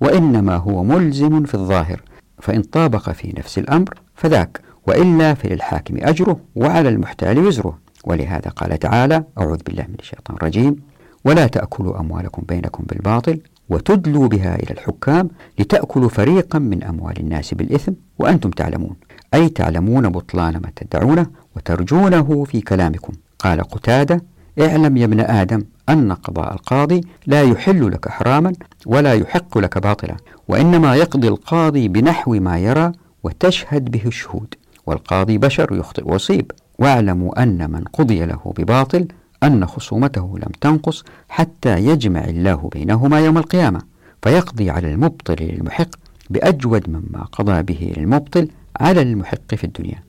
[0.00, 2.00] وإنما هو ملزم في الظاهر
[2.40, 4.60] فإن طابق في نفس الأمر فذاك.
[4.86, 7.78] وإلا فللحاكم أجره وعلى المحتال وزره.
[8.04, 10.76] ولهذا قال تعالى أعوذ بالله من الشيطان الرجيم.
[11.24, 17.92] ولا تأكلوا أموالكم بينكم بالباطل وتدلوا بها إلى الحكام لتأكلوا فريقا من أموال الناس بالإثم
[18.18, 18.96] وأنتم تعلمون.
[19.34, 23.12] أي تعلمون بطلان ما تدعونه وترجونه في كلامكم.
[23.38, 24.24] قال قتادة
[24.60, 28.52] اعلم يا ابن آدم أن قضاء القاضي لا يحل لك حراما
[28.86, 30.16] ولا يحق لك باطلا
[30.48, 32.92] وإنما يقضي القاضي بنحو ما يرى
[33.22, 34.54] وتشهد به الشهود.
[34.86, 36.50] والقاضي بشر يخطئ ويصيب.
[36.78, 39.08] واعلموا أن من قضي له بباطل
[39.42, 43.82] أن خصومته لم تنقص حتى يجمع الله بينهما يوم القيامة
[44.22, 45.88] فيقضي على المبطل للمحق
[46.30, 48.48] بأجود مما قضى به للمبطل
[48.80, 50.02] على المحق في الدنيا.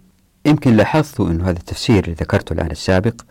[0.45, 3.21] يمكن لاحظتوا أن هذا التفسير اللي ذكرته الآن السابق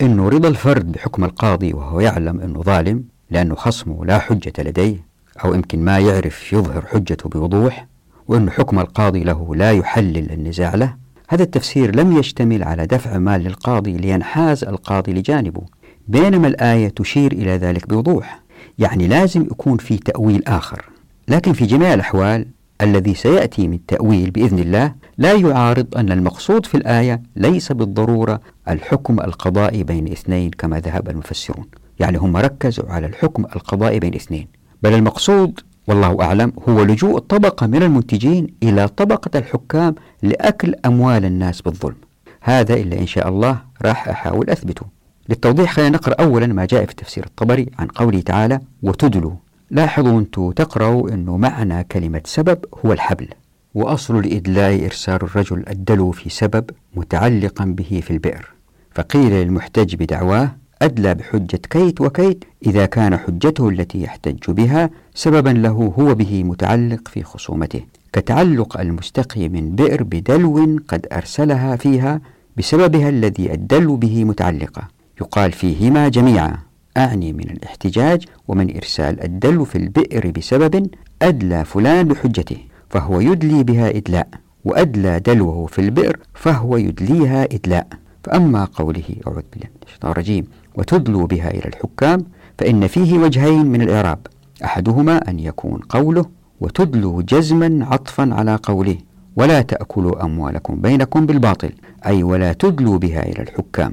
[0.00, 4.96] أنه رضا الفرد بحكم القاضي وهو يعلم أنه ظالم لأنه خصمه لا حجة لديه
[5.44, 7.86] أو يمكن ما يعرف يظهر حجته بوضوح
[8.28, 10.94] وأن حكم القاضي له لا يحلل النزاع له
[11.28, 15.62] هذا التفسير لم يشتمل على دفع مال للقاضي لينحاز القاضي لجانبه
[16.08, 18.42] بينما الآية تشير إلى ذلك بوضوح.
[18.78, 20.84] يعني لازم يكون في تأويل آخر.
[21.28, 22.46] لكن في جميع الأحوال
[22.80, 29.20] الذي سيأتي من تأويل بإذن الله لا يعارض أن المقصود في الآية ليس بالضرورة الحكم
[29.20, 31.66] القضائي بين اثنين كما ذهب المفسرون.
[32.00, 34.46] يعني هم ركزوا على الحكم القضائي بين اثنين
[34.82, 41.60] بل المقصود والله أعلم هو لجوء طبقة من المنتجين إلى طبقة الحكام لأكل أموال الناس
[41.62, 41.96] بالظلم.
[42.40, 44.86] هذا إلا إن شاء الله راح أحاول أثبته.
[45.28, 49.32] للتوضيح خلينا نقرأ أولا ما جاء في تفسير الطبري عن قوله تعالى وتدلوا
[49.70, 53.28] لاحظوا أنتم تقرأوا أنه معنى كلمة سبب هو الحبل
[53.74, 58.50] وأصل الإدلاء إرسال الرجل الدلو في سبب متعلقا به في البئر.
[58.90, 65.94] فقيل للمحتج بدعواه أدلى بحجة كيت وكيت إذا كان حجته التي يحتج بها سببا له
[65.98, 67.80] هو به متعلق في خصومته
[68.12, 72.20] كتعلق المستقي من بئر بدلو قد أرسلها فيها
[72.56, 74.88] بسببها الذي الدلو به متعلقة.
[75.20, 76.58] يقال فيهما جميعا
[76.96, 80.90] أعني من الاحتجاج ومن إرسال الدلو في البئر بسبب
[81.22, 82.56] أدلى فلان بحجته
[82.90, 84.28] فهو يدلي بها إدلاء
[84.64, 87.86] وأدلى دلوه في البئر فهو يدليها إدلاء.
[88.24, 92.24] فأما قوله أعوذ بالله من الشيطان الرجيم وتدلوا بها إلى الحكام
[92.58, 94.18] فإن فيه وجهين من الإعراب
[94.64, 96.24] أحدهما أن يكون قوله
[96.60, 98.96] وتدلوا جزما عطفا على قوله
[99.36, 101.72] ولا تأكلوا أموالكم بينكم بالباطل
[102.06, 103.92] أي ولا تدلوا بها إلى الحكام.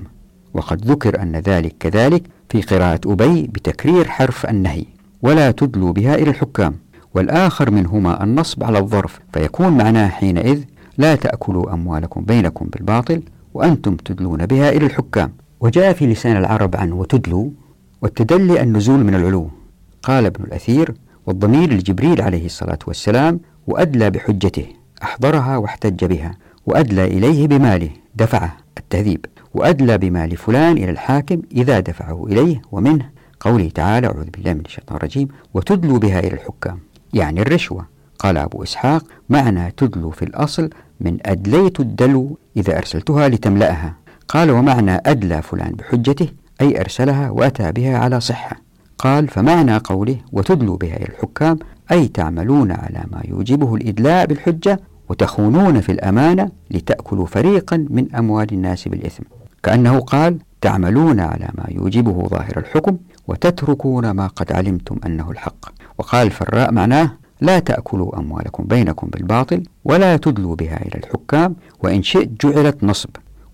[0.53, 4.85] وقد ذكر أن ذلك كذلك في قراءة أبي بتكرير حرف النهي
[5.21, 6.75] ولا تدلوا بها إلى الحكام.
[7.15, 10.63] والآخر منهما النصب على الظرف فيكون معناه حينئذ
[10.97, 15.31] لا تأكلوا أموالكم بينكم بالباطل وأنتم تدلون بها إلى الحكام.
[15.61, 17.49] وجاء في لسان العرب عن وتدلوا
[18.01, 19.49] والتدلي النزول من العلو.
[20.03, 20.93] قال ابن الأثير
[21.25, 24.65] والضمير لجبريل عليه الصلاة والسلام وأدلى بحجته
[25.03, 32.25] أحضرها واحتج بها وأدلى إليه بماله دفعه التهذيب وأدلى بمال فلان إلى الحاكم إذا دفعه
[32.25, 33.09] إليه ومنه.
[33.39, 36.79] قوله تعالى أعوذ بالله من الشيطان الرجيم وتدلوا بها إلى الحكام
[37.13, 37.85] يعني الرشوة.
[38.19, 40.69] قال أبو إسحاق معنى تدلو في الأصل
[41.01, 44.00] من أدليت الدلو إذا أرسلتها لتملأها.
[44.31, 46.27] قال ومعنى أدلى فلان بحجته
[46.61, 48.57] أي أرسلها وأتى بها على صحة.
[48.97, 51.59] قال فمعنى قوله وتدلوا بها إلى الحكام
[51.91, 58.87] أي تعملون على ما يوجبه الإدلاء بالحجة وتخونون في الأمانة لتأكلوا فريقا من أموال الناس
[58.87, 59.23] بالإثم.
[59.63, 65.65] كأنه قال تعملون على ما يوجبه ظاهر الحكم وتتركون ما قد علمتم أنه الحق.
[65.97, 72.45] وقال الفراء معناه لا تأكلوا أموالكم بينكم بالباطل ولا تدلوا بها إلى الحكام وإن شئت
[72.45, 73.09] جعلت نصب.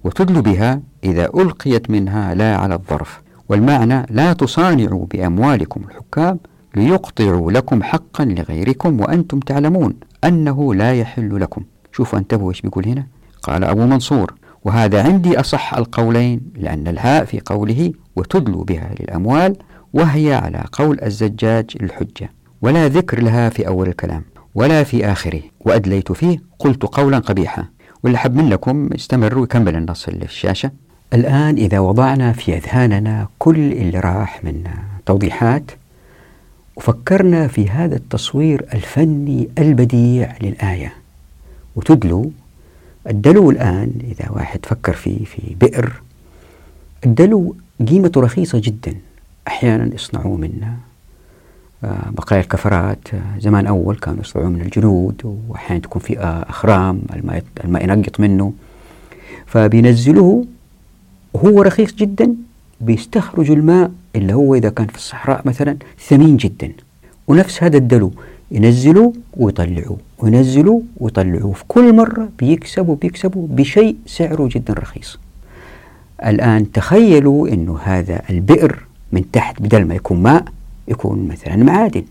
[0.08, 3.22] وتدلوا بها إذا ألقيت منها لا على الظرف.
[3.50, 6.40] والمعنى لا تصانعوا بأموالكم الحكام
[6.76, 9.94] ليقطعوا لكم حقا لغيركم وأنتم تعلمون
[10.24, 11.64] أنه لا يحل لكم.
[11.92, 13.08] شوفوا انتبهوا إيش بيقول هنا.
[13.44, 14.34] قال أبو منصور
[14.66, 19.58] وهذا عندي أصح القولين لأن الهاء في قوله وتدلوا بها للأموال
[19.94, 24.24] وهي على قول الزجاج للحجة ولا ذكر لها في أول الكلام
[24.56, 25.42] ولا في آخره.
[25.60, 27.66] وأدليت فيه قلت قولا قبيحا.
[28.04, 30.72] واللي حب منكم استمروا ويكمل النص اللي في الشاشة.
[31.14, 34.64] الآن إذا وضعنا في أذهاننا كل اللي راح من
[35.06, 35.72] توضيحات
[36.76, 40.94] وفكرنا في هذا التصوير الفني البديع للآية.
[41.76, 42.32] وتدلو
[43.10, 46.02] الدلو الآن إذا واحد فكر فيه في بئر
[47.06, 47.56] الدلو
[47.88, 48.96] قيمته رخيصة جدا.
[49.48, 50.74] أحيانا يصنعوه من
[51.84, 57.44] بقايا الكفرات آه، زمان أول كانوا يصنعوه من الجلود وأحيانا تكون في آه، أخرام الماء,
[57.64, 58.54] الماء ينقط منه.
[59.46, 60.46] فبينزلوه
[61.34, 62.36] وهو رخيص جدا
[62.82, 66.72] بيستخرجوا الماء اللي هو إذا كان في الصحراء مثلا ثمين جدا.
[67.28, 68.12] ونفس هذا الدلو
[68.52, 75.20] ينزلوا ويطلعوا وينزلوا ويطلعوا في كل مرة بيكسبوا بيكسبوا بشيء سعره جدا رخيص.
[76.26, 80.46] الآن تخيلوا أنه هذا البئر من تحت بدل ما يكون ماء
[80.88, 82.04] يكون مثلا معادن.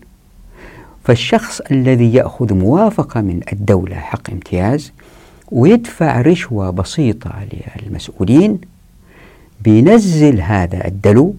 [1.03, 4.91] فالشخص الذي يأخذ موافقة من الدولة حق امتياز
[5.51, 7.31] ويدفع رشوة بسيطة
[7.83, 8.59] للمسؤولين
[9.63, 11.35] بينزل هذا الدلو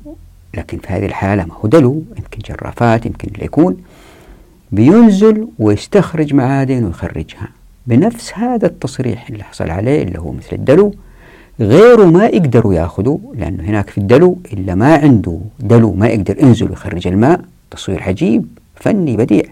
[0.54, 3.76] لكن في هذه الحالة ما هو دلو يمكن جرافات يمكن اللي يكون
[4.72, 7.48] بينزل ويستخرج معادن ويخرجها.
[7.86, 10.94] بنفس هذا التصريح اللي حصل عليه اللي هو مثل الدلو
[11.60, 16.70] غيره ما يقدروا ياخذوا لأنه هناك في الدلو إلا ما عنده دلو ما يقدر ينزل
[16.70, 17.40] ويخرج الماء
[17.70, 19.42] تصوير عجيب فني بديع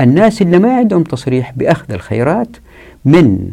[0.00, 2.56] الناس اللي ما عندهم تصريح بأخذ الخيرات
[3.04, 3.50] من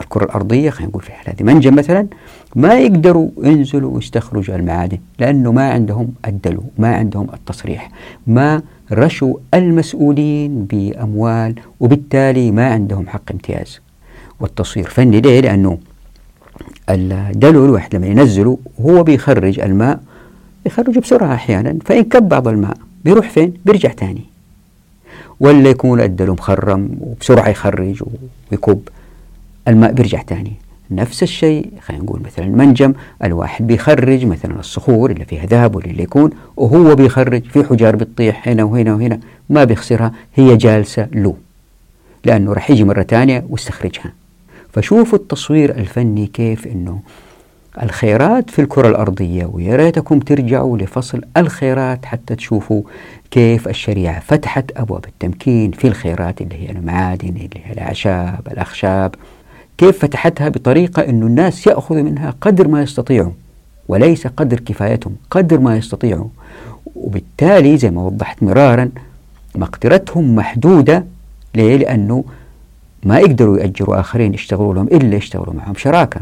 [0.00, 2.06] الكرة الأرضية خلينا نقول في هذه منجم مثلا
[2.56, 7.90] ما يقدروا ينزلوا ويستخرجوا المعادن لأنه ما عندهم الدلو ما عندهم التصريح
[8.26, 8.62] ما
[8.92, 13.80] رشوا المسؤولين بأموال وبالتالي ما عندهم حق امتياز
[14.40, 15.78] والتصوير فني ليه؟ لأنه
[16.90, 20.00] الدلو الواحد لما ينزله هو بيخرج الماء
[20.66, 24.22] يخرجه بسرعة أحيانا فإن كب بعض الماء بيروح فين؟ بيرجع تاني.
[25.40, 28.02] ولا يكون الدلو مخرم وبسرعة يخرج
[28.52, 28.80] ويكب
[29.68, 30.52] الماء بيرجع تاني.
[30.90, 32.92] نفس الشيء خلينا نقول مثلا منجم
[33.24, 38.64] الواحد بيخرج مثلا الصخور اللي فيها ذهب واللي يكون وهو بيخرج في حجار بتطيح هنا
[38.64, 41.34] وهنا وهنا ما بيخسرها هي جالسة له
[42.24, 44.12] لأنه راح يجي مرة ثانية ويستخرجها.
[44.76, 47.00] فشوفوا التصوير الفني كيف أنه
[47.82, 52.82] الخيرات في الكرة الأرضية ويا ريتكم ترجعوا لفصل الخيرات حتى تشوفوا
[53.30, 59.14] كيف الشريعة فتحت أبواب التمكين في الخيرات اللي هي المعادن اللي هي الأعشاب الأخشاب.
[59.78, 63.32] كيف فتحتها بطريقة أن الناس يأخذوا منها قدر ما يستطيعوا
[63.88, 66.28] وليس قدر كفايتهم قدر ما يستطيعوا.
[66.96, 68.90] وبالتالي زي ما وضحت مرارا
[69.54, 71.04] مقدرتهم محدودة.
[71.54, 72.24] ليه؟ لأنه
[73.04, 76.20] ما يقدروا يأجروا آخرين يشتغلوا لهم إلا يشتغلوا معهم شراكة.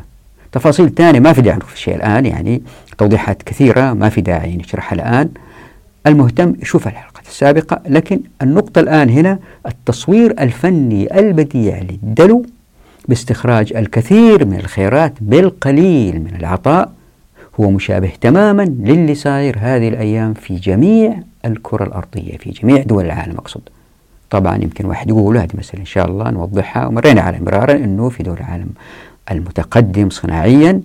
[0.52, 2.62] تفاصيل ثانية ما في داعي في الشيء الآن يعني
[2.98, 5.28] توضيحات كثيرة ما في داعي نشرحها الآن.
[6.06, 12.46] المهتم يشوف الحلقة السابقة لكن النقطة الآن هنا التصوير الفني البديع للدلو
[13.08, 16.92] باستخراج الكثير من الخيرات بالقليل من العطاء
[17.60, 23.36] هو مشابه تماما للي صاير هذه الأيام في جميع الكرة الأرضية في جميع دول العالم
[23.36, 23.60] أقصد.
[24.34, 26.86] طبعا يمكن واحد يقول هذه مسألة إن شاء الله نوضحها.
[26.86, 28.68] ومرينا على مرارا أنه في دول العالم
[29.30, 30.80] المتقدم صناعيا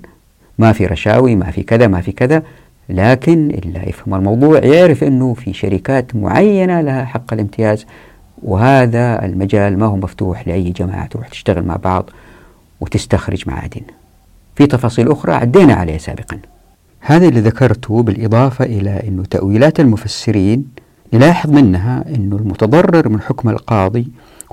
[0.60, 2.44] ما في رشاوي ما في كذا ما في كذا
[2.90, 7.86] لكن اللي يفهم الموضوع يعرف أنه في شركات معينة لها حق الامتياز.
[8.44, 12.10] وهذا المجال ما هو مفتوح لأي جماعة تروح تشتغل مع بعض
[12.82, 13.82] وتستخرج معادن
[14.56, 16.40] في تفاصيل أخرى عدينا عليها سابقا.
[17.00, 20.66] هذا اللي ذكرته بالإضافة إلى أن تأويلات المفسرين
[21.14, 24.08] نلاحظ منها أن المتضرر من حكم القاضي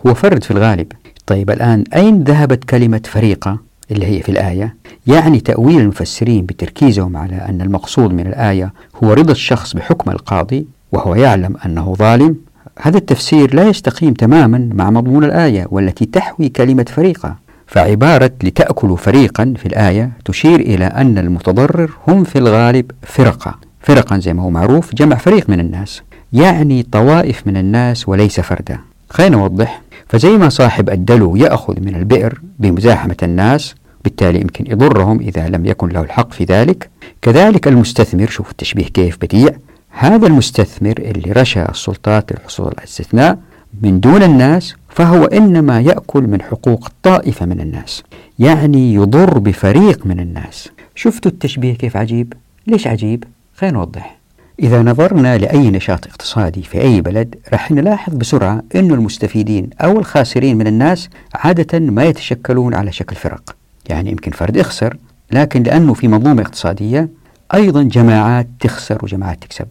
[0.07, 0.93] هو فرد في الغالب.
[1.27, 3.59] طيب الآن أين ذهبت كلمة فريقة
[3.91, 8.73] اللي هي في الآية؟ يعني تأويل المفسرين بتركيزهم على أن المقصود من الآية
[9.05, 12.37] هو رضا الشخص بحكم القاضي وهو يعلم أنه ظالم؟
[12.81, 17.37] هذا التفسير لا يستقيم تماما مع مضمون الآية والتي تحوي كلمة فريقة.
[17.67, 23.59] فعبارة لتأكلوا فريقا في الآية تشير إلى أن المتضرر هم في الغالب فرقة.
[23.81, 26.03] فرقا زي ما هو معروف جمع فريق من الناس.
[26.33, 28.79] يعني طوائف من الناس وليس فردا.
[29.11, 29.83] خلينا نوضح.
[30.09, 35.89] فزي ما صاحب الدلو يأخذ من البئر بمزاحمة الناس بالتالي يمكن يضرهم إذا لم يكن
[35.89, 36.91] له الحق في ذلك.
[37.23, 39.51] كذلك المستثمر شوف التشبيه كيف بديع.
[39.91, 43.39] هذا المستثمر اللي رشى السلطات للحصول على الاستثناء
[43.83, 48.03] من دون الناس فهو إنما يأكل من حقوق طائفة من الناس
[48.39, 50.69] يعني يضر بفريق من الناس.
[50.95, 52.33] شفتوا التشبيه كيف عجيب؟
[52.67, 53.25] ليش عجيب؟
[53.57, 54.16] خلينا نوضح.
[54.61, 60.59] إذا نظرنا لأي نشاط اقتصادي في أي بلد رح نلاحظ بسرعة أن المستفيدين أو الخاسرين
[60.59, 63.57] من الناس عادة ما يتشكلون على شكل فرق.
[63.89, 64.97] يعني يمكن فرد يخسر
[65.33, 67.09] لكن لأنه في منظومة اقتصادية
[67.55, 69.67] أيضا جماعات تخسر وجماعات تكسب.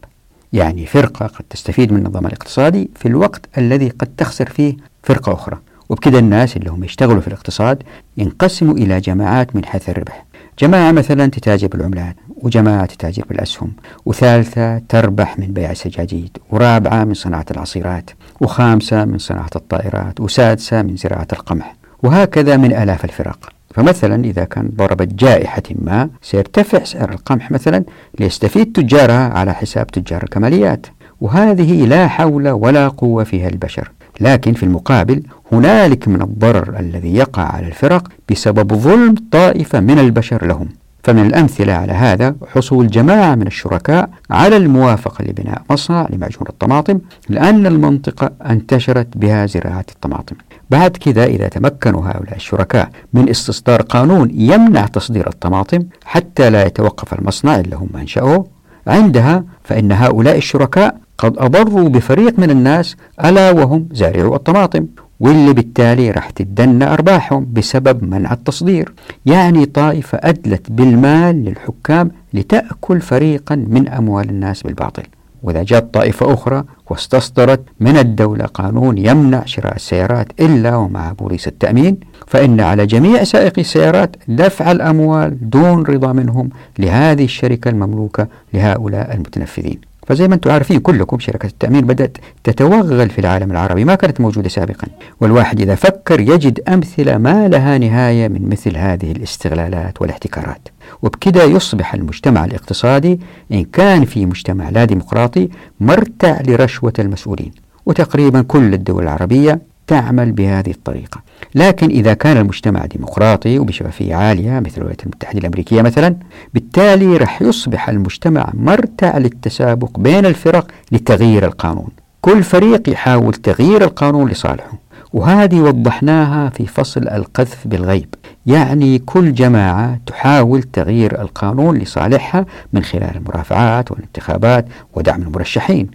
[0.53, 5.57] يعني فرقة قد تستفيد من النظام الاقتصادي في الوقت الذي قد تخسر فيه فرقة أخرى.
[5.89, 7.83] وبكذا الناس اللي هم يشتغلوا في الاقتصاد
[8.17, 10.25] ينقسموا إلى جماعات من حيث الربح.
[10.59, 13.73] جماعة مثلا تتاجر بالعملات وجماعة تتاجر بالأسهم
[14.05, 18.09] وثالثة تربح من بيع السجاجيد ورابعة من صناعة العصيرات
[18.41, 23.49] وخامسة من صناعة الطائرات وسادسة من زراعة القمح وهكذا من آلاف الفرق.
[23.73, 27.83] فمثلا إذا كان ضربت جائحة ما سيرتفع سعر القمح مثلا
[28.19, 30.85] ليستفيد تجارها على حساب تجار الكماليات.
[31.21, 37.43] وهذه لا حول ولا قوة فيها البشر لكن في المقابل هنالك من الضرر الذي يقع
[37.43, 40.69] على الفرق بسبب ظلم طائفة من البشر لهم.
[41.03, 46.99] فمن الأمثلة على هذا حصول جماعة من الشركاء على الموافقة لبناء مصنع لمعجون الطماطم
[47.29, 50.35] لأن المنطقة انتشرت بها زراعة الطماطم.
[50.69, 57.13] بعد كذا إذا تمكنوا هؤلاء الشركاء من استصدار قانون يمنع تصدير الطماطم حتى لا يتوقف
[57.13, 58.47] المصنع اللي هم أنشأوه
[58.87, 64.87] عندها فإن هؤلاء الشركاء قد أضروا بفريق من الناس ألا وهم زارعو الطماطم
[65.19, 68.93] واللي بالتالي راح تدنى أرباحهم بسبب منع التصدير.
[69.25, 75.03] يعني طائفة أدلت بالمال للحكام لتأكل فريقا من أموال الناس بالباطل.
[75.43, 81.99] وإذا جاءت طائفة أخرى واستصدرت من الدولة قانون يمنع شراء السيارات إلا ومع بوليس التأمين؟
[82.27, 86.49] فإن على جميع سائقي السيارات دفع الأموال دون رضا منهم
[86.79, 89.81] لهذه الشركة المملوكة لهؤلاء المتنفذين.
[90.07, 94.49] فزي ما أنتم عارفين كلكم شركة التأمين بدأت تتوغل في العالم العربي ما كانت موجودة
[94.49, 94.87] سابقا.
[95.21, 100.67] والواحد إذا فكر يجد أمثلة ما لها نهاية من مثل هذه الاستغلالات والاحتكارات.
[101.01, 103.19] وبكذا يصبح المجتمع الاقتصادي
[103.51, 107.51] إن كان في مجتمع لا ديمقراطي مرتع لرشوة المسؤولين.
[107.85, 111.21] وتقريبا كل الدول العربية تعمل بهذه الطريقة.
[111.55, 116.15] لكن إذا كان المجتمع ديمقراطي وبشفافية عالية مثل الولايات المتحدة الأمريكية مثلا
[116.53, 121.89] بالتالي رح يصبح المجتمع مرتع للتسابق بين الفرق لتغيير القانون.
[122.21, 128.15] كل فريق يحاول تغيير القانون لصالحه وهذه وضحناها في فصل القذف بالغيب.
[128.45, 135.87] يعني كل جماعة تحاول تغيير القانون لصالحها من خلال المرافعات والانتخابات ودعم المرشحين.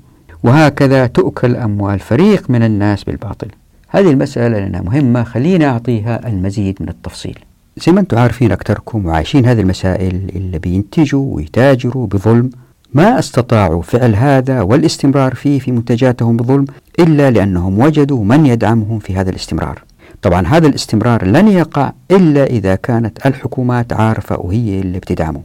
[0.42, 3.48] وهكذا تؤكل أموال فريق من الناس بالباطل.
[3.92, 7.38] هذه المسألة لأنها مهمة خلينا أعطيها المزيد من التفصيل.
[7.86, 12.50] زي ما أنتم عارفين أكثركم وعايشين هذه المسائل اللي بينتجوا ويتاجروا بظلم
[12.94, 16.64] ما استطاعوا فعل هذا والاستمرار فيه في منتجاتهم بظلم
[16.98, 19.82] إلا لأنهم وجدوا من يدعمهم في هذا الاستمرار.
[20.22, 25.42] طبعا هذا الاستمرار لن يقع إلا إذا كانت الحكومات عارفة وهي اللي بتدعمه.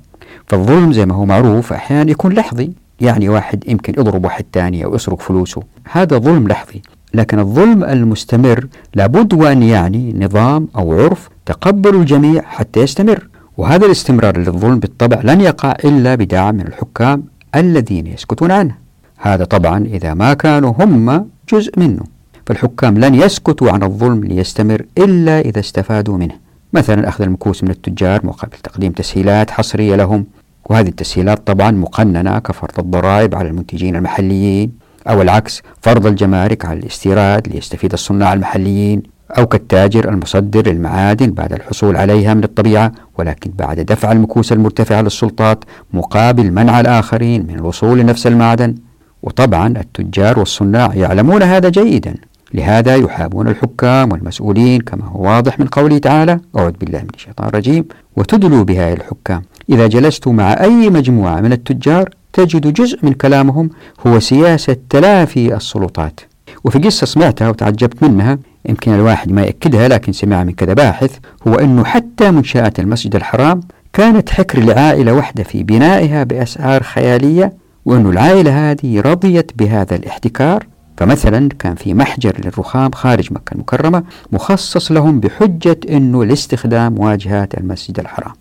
[0.47, 4.95] فالظلم زي ما هو معروف أحيانا يكون لحظي يعني واحد يمكن يضرب واحد ثاني أو
[4.95, 5.63] يسرق فلوسه.
[5.91, 6.81] هذا ظلم لحظي.
[7.15, 14.38] لكن الظلم المستمر لابد وأن يعني نظام أو عرف تقبل الجميع حتى يستمر وهذا الاستمرار
[14.38, 17.23] للظلم بالطبع لن يقع إلا بدعم من الحكام
[17.56, 18.75] الذين يسكتون عنه.
[19.17, 22.04] هذا طبعا إذا ما كانوا هم جزء منه.
[22.46, 26.35] فالحكام لن يسكتوا عن الظلم ليستمر إلا إذا استفادوا منه.
[26.73, 30.25] مثلا أخذ المكوس من التجار مقابل تقديم تسهيلات حصرية لهم.
[30.69, 34.85] وهذه التسهيلات طبعا مقننة كفرض الضرائب على المنتجين المحليين.
[35.08, 39.03] أو العكس فرض الجمارك على الاستيراد ليستفيد الصناع المحليين
[39.37, 45.63] أو كالتاجر المصدر للمعادن بعد الحصول عليها من الطبيعة ولكن بعد دفع المكوس المرتفعة للسلطات
[45.93, 48.75] مقابل منع الآخرين من الوصول لنفس المعدن.
[49.23, 52.15] وطبعا التجار والصناع يعلمون هذا جيدا.
[52.53, 57.85] لهذا يحابون الحكام والمسؤولين كما هو واضح من قوله تعالى أعوذ بالله من الشيطان الرجيم
[58.15, 59.41] وتدلوا بها الحكام.
[59.69, 63.69] إذا جلست مع أي مجموعة من التجار تجد جزء من كلامهم
[64.08, 66.19] هو سياسة تلافي السلطات.
[66.63, 71.17] وفي قصة سمعتها وتعجبت منها يمكن الواحد ما يأكدها لكن سمعها من كذا باحث
[71.48, 73.62] هو أنه حتى منشآت المسجد الحرام
[73.94, 77.54] كانت حكر لعائلة واحدة في بنائها بأسعار خيالية
[77.86, 80.65] وأن العائلة هذه رضيت بهذا الاحتكار.
[80.98, 88.00] فمثلا كان في محجر للرخام خارج مكة المكرمة مخصص لهم بحجة أنه لاستخدام واجهات المسجد
[88.00, 88.33] الحرام.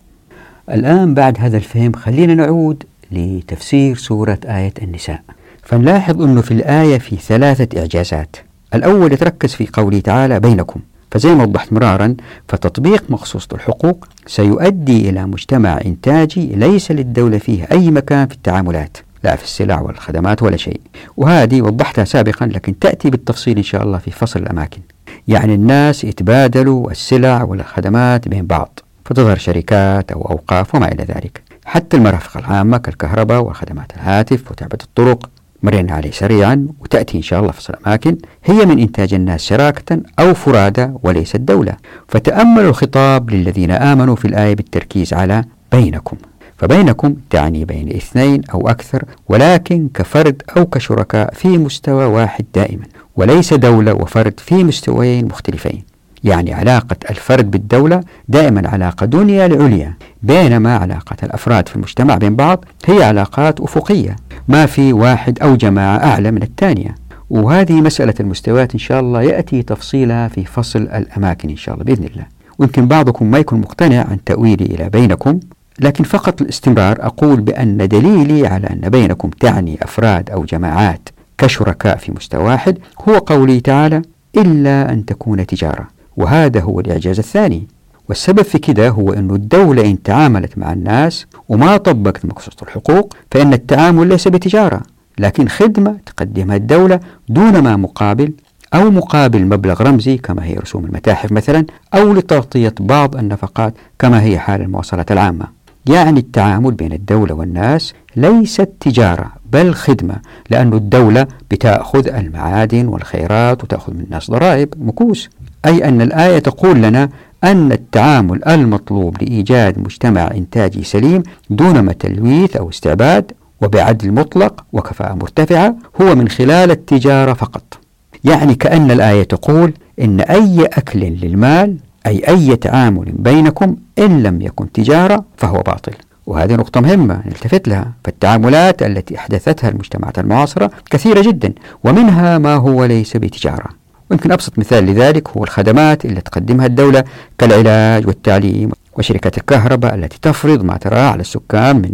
[0.69, 2.83] الآن بعد هذا الفهم خلينا نعود
[3.15, 5.21] لتفسير سورة آية النساء.
[5.63, 8.35] فنلاحظ أنه في الآية في ثلاثة إعجازات.
[8.73, 10.79] الأول يتركز في قوله تعالى بينكم
[11.11, 12.15] فزي ما وضحت مرارا
[12.47, 19.35] فتطبيق مخصوص الحقوق سيؤدي إلى مجتمع إنتاجي ليس للدولة فيه أي مكان في التعاملات لا
[19.35, 20.81] في السلع والخدمات ولا شيء.
[21.17, 24.79] وهذه وضحتها سابقا لكن تأتي بالتفصيل إن شاء الله في فصل الأماكن.
[25.27, 31.41] يعني الناس يتبادلوا السلع والخدمات بين بعض فتظهر شركات أو أوقاف وما إلى ذلك.
[31.65, 35.29] حتى المرافق العامة كالكهرباء وخدمات الهاتف وتعبئة الطرق.
[35.63, 40.33] مرينا عليه سريعا وتأتي إن شاء الله في الأماكن هي من إنتاج الناس شراكة أو
[40.33, 41.73] فرادى وليس الدولة
[42.07, 46.17] فتأملوا الخطاب للذين آمنوا في الآية بالتركيز على بينكم.
[46.57, 52.83] فبينكم تعني بين اثنين أو أكثر ولكن كفرد أو كشركاء في مستوى واحد دائما
[53.15, 55.83] وليس دولة وفرد في مستويين مختلفين.
[56.25, 62.65] يعني علاقة الفرد بالدولة دائما علاقة دنيا لعليا بينما علاقة الأفراد في المجتمع بين بعض
[62.85, 64.15] هي علاقات أفقية
[64.47, 66.95] ما في واحد أو جماعة أعلى من الثانية.
[67.29, 72.03] وهذه مسألة المستويات إن شاء الله يأتي تفصيلها في فصل الأماكن إن شاء الله بإذن
[72.03, 72.25] الله.
[72.59, 75.39] ويمكن بعضكم ما يكون مقتنع عن تأويلي إلى بينكم
[75.79, 82.11] لكن فقط الاستمرار أقول بأن دليلي على أن بينكم تعني أفراد أو جماعات كشركاء في
[82.11, 82.77] مستوى واحد
[83.09, 84.01] هو قوله تعالى
[84.37, 85.94] إلا أن تكون تجارة.
[86.17, 87.67] وهذا هو الإعجاز الثاني.
[88.09, 93.53] والسبب في كده هو أن الدولة إن تعاملت مع الناس وما طبقت مقصود الحقوق فإن
[93.53, 94.81] التعامل ليس بتجارة
[95.19, 96.99] لكن خدمة تقدمها الدولة
[97.29, 98.31] دون ما مقابل
[98.73, 104.39] أو مقابل مبلغ رمزي كما هي رسوم المتاحف مثلا أو لتغطية بعض النفقات كما هي
[104.39, 105.45] حال المواصلات العامة.
[105.89, 110.15] يعني التعامل بين الدولة والناس ليست تجارة بل خدمة
[110.49, 115.29] لأن الدولة بتأخذ المعادن والخيرات وتأخذ من الناس ضرائب مكوس.
[115.65, 117.09] أي أن الآية تقول لنا
[117.43, 125.75] أن التعامل المطلوب لإيجاد مجتمع إنتاجي سليم دون تلويث أو استعباد وبعدل مطلق وكفاءة مرتفعة
[126.01, 127.77] هو من خلال التجارة فقط.
[128.23, 134.71] يعني كأن الآية تقول إن أي أكل للمال أي أي تعامل بينكم إن لم يكن
[134.71, 135.93] تجارة فهو باطل.
[136.25, 137.91] وهذه نقطة مهمة نلتفت لها.
[138.03, 141.53] فالتعاملات التي أحدثتها المجتمعات المعاصرة كثيرة جدا
[141.83, 143.84] ومنها ما هو ليس بتجارة.
[144.11, 147.03] ويمكن أبسط مثال لذلك هو الخدمات اللي تقدمها الدولة
[147.37, 151.91] كالعلاج والتعليم وشركات الكهرباء التي تفرض ما تراه على السكان من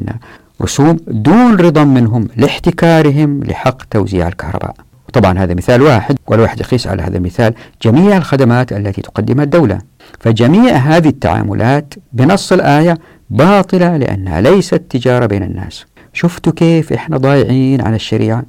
[0.61, 4.75] رسوم دون رضا منهم لاحتكارهم لحق توزيع الكهرباء.
[5.13, 9.79] طبعا هذا مثال واحد والواحد يقيس على هذا المثال جميع الخدمات التي تقدمها الدولة.
[10.19, 12.97] فجميع هذه التعاملات بنص الآية
[13.29, 15.85] باطلة لأنها ليست تجارة بين الناس.
[16.13, 18.43] شفتوا كيف إحنا ضايعين على الشريعة؟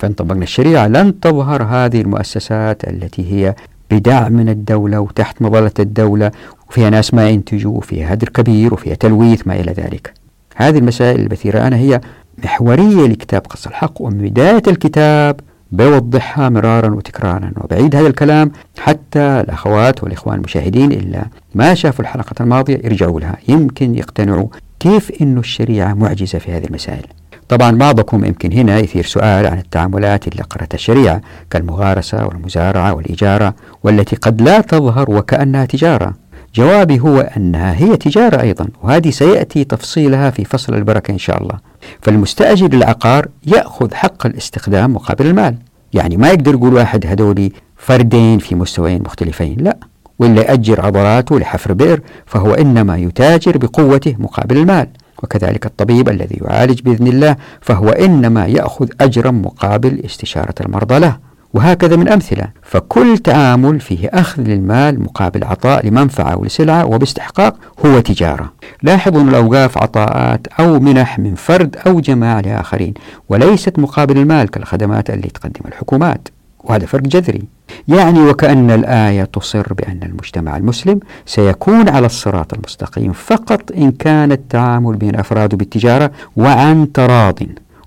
[0.00, 3.54] فإن طبقنا الشريعة لن تظهر هذه المؤسسات التي هي
[3.90, 6.30] بدعم من الدولة وتحت مظلة الدولة
[6.68, 10.14] وفيها ناس ما ينتجوا وفيها هدر كبير وفيها تلويث ما إلى ذلك.
[10.56, 12.00] هذه المسائل البثيرة أنا هي
[12.44, 15.40] محورية لكتاب قص الحق ومن بداية الكتاب
[15.72, 17.52] بوضحها مرارا وتكرارا.
[17.56, 21.24] وبعيد هذا الكلام حتى الأخوات والإخوان المشاهدين إلا
[21.54, 23.36] ما شافوا الحلقة الماضية يرجعوا لها.
[23.48, 24.46] يمكن يقتنعوا
[24.80, 27.06] كيف أن الشريعة معجزة في هذه المسائل.
[27.50, 31.20] طبعا بعضكم يمكن هنا يثير سؤال عن التعاملات اللي قرأتها الشريعة
[31.50, 36.14] كالمغارسة والمزارعة والإجارة والتي قد لا تظهر وكأنها تجارة.
[36.54, 41.58] جوابي هو أنها هي تجارة أيضا وهذه سيأتي تفصيلها في فصل البركة إن شاء الله.
[42.02, 45.56] فالمستأجر للعقار يأخذ حق الاستخدام مقابل المال.
[45.92, 49.76] يعني ما يقدر يقول واحد هذولي فردين في مستويين مختلفين لا.
[50.18, 54.86] ولا يأجر عضلاته لحفر بئر فهو إنما يتاجر بقوته مقابل المال.
[55.22, 61.16] وكذلك الطبيب الذي يعالج بإذن الله فهو إنما يأخذ أجرا مقابل استشارة المرضى له.
[61.54, 62.48] وهكذا من أمثلة.
[62.62, 67.56] فكل تعامل فيه أخذ للمال مقابل عطاء لمنفعة ولسلعة وباستحقاق
[67.86, 68.52] هو تجارة.
[68.82, 72.94] لاحظوا أن الأوقاف عطاءات أو منح من فرد أو جماعة لآخرين
[73.28, 76.28] وليست مقابل المال كالخدمات اللي تقدمها الحكومات.
[76.64, 77.42] وهذا فرق جذري.
[77.88, 84.96] يعني وكأن الآية تصر بأن المجتمع المسلم سيكون على الصراط المستقيم فقط إن كان التعامل
[84.96, 87.38] بين أفراده بالتجارة وعن تراض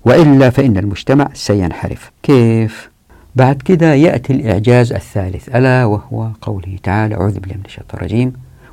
[0.04, 2.10] وإلا فإن المجتمع سينحرف.
[2.22, 2.90] كيف؟
[3.36, 5.56] بعد كده يأتي الإعجاز الثالث.
[5.56, 8.32] ألا وهو قوله تعالى أعوذ بالله من الشيطان الرجيم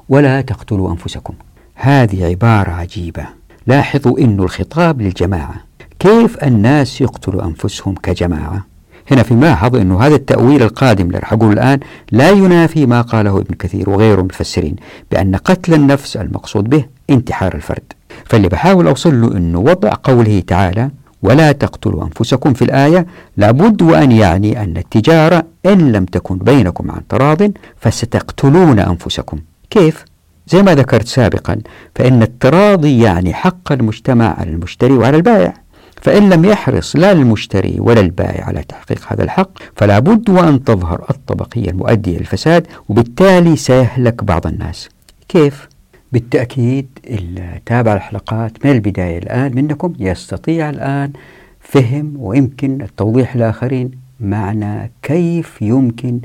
[0.09, 1.33] ولا تقتلوا أنفسكم.
[1.75, 3.25] هذه عبارة عجيبة.
[3.67, 5.55] لاحظوا أن الخطاب للجماعة.
[5.99, 8.70] كيف الناس يقتلوا أنفسهم كجماعة؟
[9.11, 11.79] هنا في ملاحظ أنه هذا التأويل القادم اللي راح أقول الآن
[12.11, 14.75] لا ينافي ما قاله ابن كثير وغيره من المفسرين
[15.11, 17.93] بأن قتل النفس المقصود به انتحار الفرد.
[18.25, 20.89] فاللي بحاول أوصل له أنه وضع قوله تعالى
[21.21, 23.05] ولا تقتلوا أنفسكم في الآية
[23.37, 29.39] لابد وأن يعني أن التجارة إن لم تكن بينكم عن تراض فستقتلون أنفسكم.
[29.69, 30.05] كيف؟
[30.47, 31.57] زي ما ذكرت سابقا
[31.95, 35.53] فإن التراضي يعني حق المجتمع على المشتري وعلى البائع.
[36.01, 41.05] فإن لم يحرص لا المشتري ولا البائع على تحقيق هذا الحق فلا بد وأن تظهر
[41.09, 44.89] الطبقية المؤدية للفساد وبالتالي سيهلك بعض الناس
[45.29, 45.69] كيف؟
[46.11, 51.11] بالتأكيد التابع الحلقات من البداية الآن منكم يستطيع الآن
[51.59, 56.19] فهم ويمكن التوضيح للآخرين معنى كيف يمكن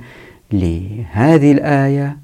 [0.52, 2.16] لهذه الآية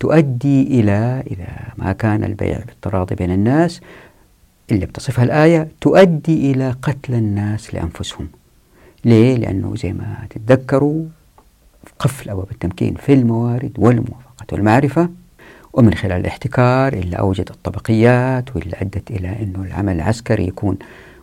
[0.00, 1.48] تؤدي إلى إذا
[1.78, 3.80] ما كان البيع بالتراضي بين الناس
[4.72, 8.28] اللي بتصفها الآية تؤدي إلى قتل الناس لأنفسهم
[9.04, 11.04] ليه؟ لأنه زي ما تتذكروا
[11.98, 15.08] قفل أبواب التمكين في الموارد والموافقة والمعرفة
[15.72, 20.76] ومن خلال الاحتكار اللي أوجد الطبقيات واللي أدت إلى أنه العمل العسكري يكون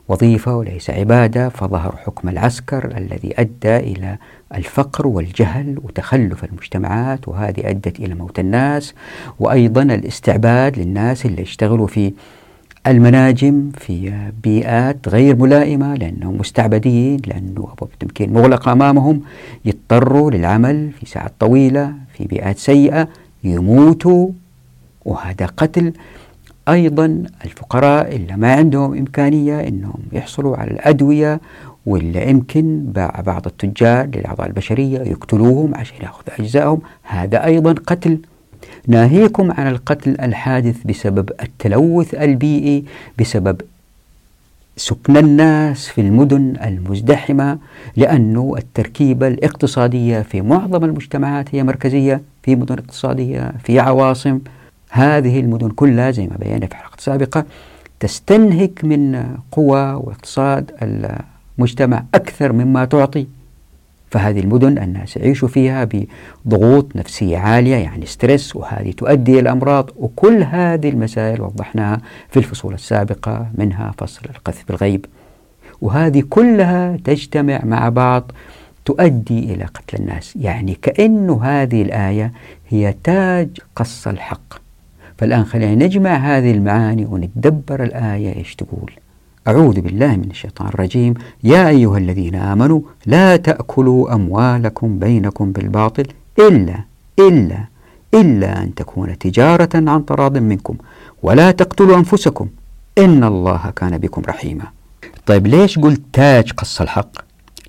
[0.08, 4.18] وظيفة وليس عبادة فظهر حكم العسكر الذي أدى إلى
[4.56, 8.94] الفقر والجهل وتخلف المجتمعات وهذه أدت إلى موت الناس
[9.40, 12.14] وأيضا الاستعباد للناس اللي يشتغلوا في
[12.92, 14.14] المناجم في
[14.44, 19.22] بيئات غير ملائمة لأنهم مستعبدين لأنه أبواب التمكين مغلقة أمامهم
[19.66, 23.08] يضطروا للعمل في ساعات طويلة في بيئات سيئة
[23.44, 24.30] يموتوا
[25.06, 25.94] وهذا قتل.
[26.70, 31.42] أيضا الفقراء اللي ما عندهم إمكانية أنهم يحصلوا على الأدوية
[31.86, 38.18] واللي يمكن باع بعض التجار للأعضاء البشرية يقتلوهم عشان يأخذوا أجزائهم هذا أيضا قتل.
[38.88, 42.84] ناهيكم عن القتل الحادث بسبب التلوث البيئي
[43.20, 43.62] بسبب
[44.78, 47.58] سكن الناس في المدن المزدحمة
[47.96, 54.40] لأن التركيبة الاقتصادية في معظم المجتمعات هي مركزية في مدن اقتصادية في عواصم.
[54.90, 57.46] هذه المدن كلها زي ما بينا في حلقة سابقة
[58.00, 60.72] تستنهك من قوى واقتصاد
[61.58, 63.28] المجتمع أكثر مما تعطي.
[64.12, 65.90] فهذه المدن الناس يعيشوا فيها
[66.46, 72.74] بضغوط نفسية عالية يعني ستريس وهذه تؤدي إلى الأمراض وكل هذه المسائل وضحناها في الفصول
[72.74, 75.06] السابقة منها فصل القذف بالغيب.
[75.82, 78.32] وهذه كلها تجتمع مع بعض
[78.86, 80.36] تؤدي إلى قتل الناس.
[80.36, 82.32] يعني كأن هذه الآية
[82.70, 84.54] هي تاج قص الحق.
[85.18, 88.92] فالآن خلينا نجمع هذه المعاني ونتدبر الآية إيش تقول؟
[89.48, 91.14] أعوذ بالله من الشيطان الرجيم.
[91.44, 96.08] يا أيها الذين آمنوا لا تأكلوا أموالكم بينكم بالباطل
[96.40, 96.76] إلا
[97.20, 97.58] إلا
[98.14, 100.76] إلا أن تكون تجارة عن تراض منكم.
[101.24, 102.48] ولا تقتلوا أنفسكم.
[102.98, 104.66] إن الله كان بكم رحيما.
[105.26, 107.12] طيب ليش قلت تاج قص الحق؟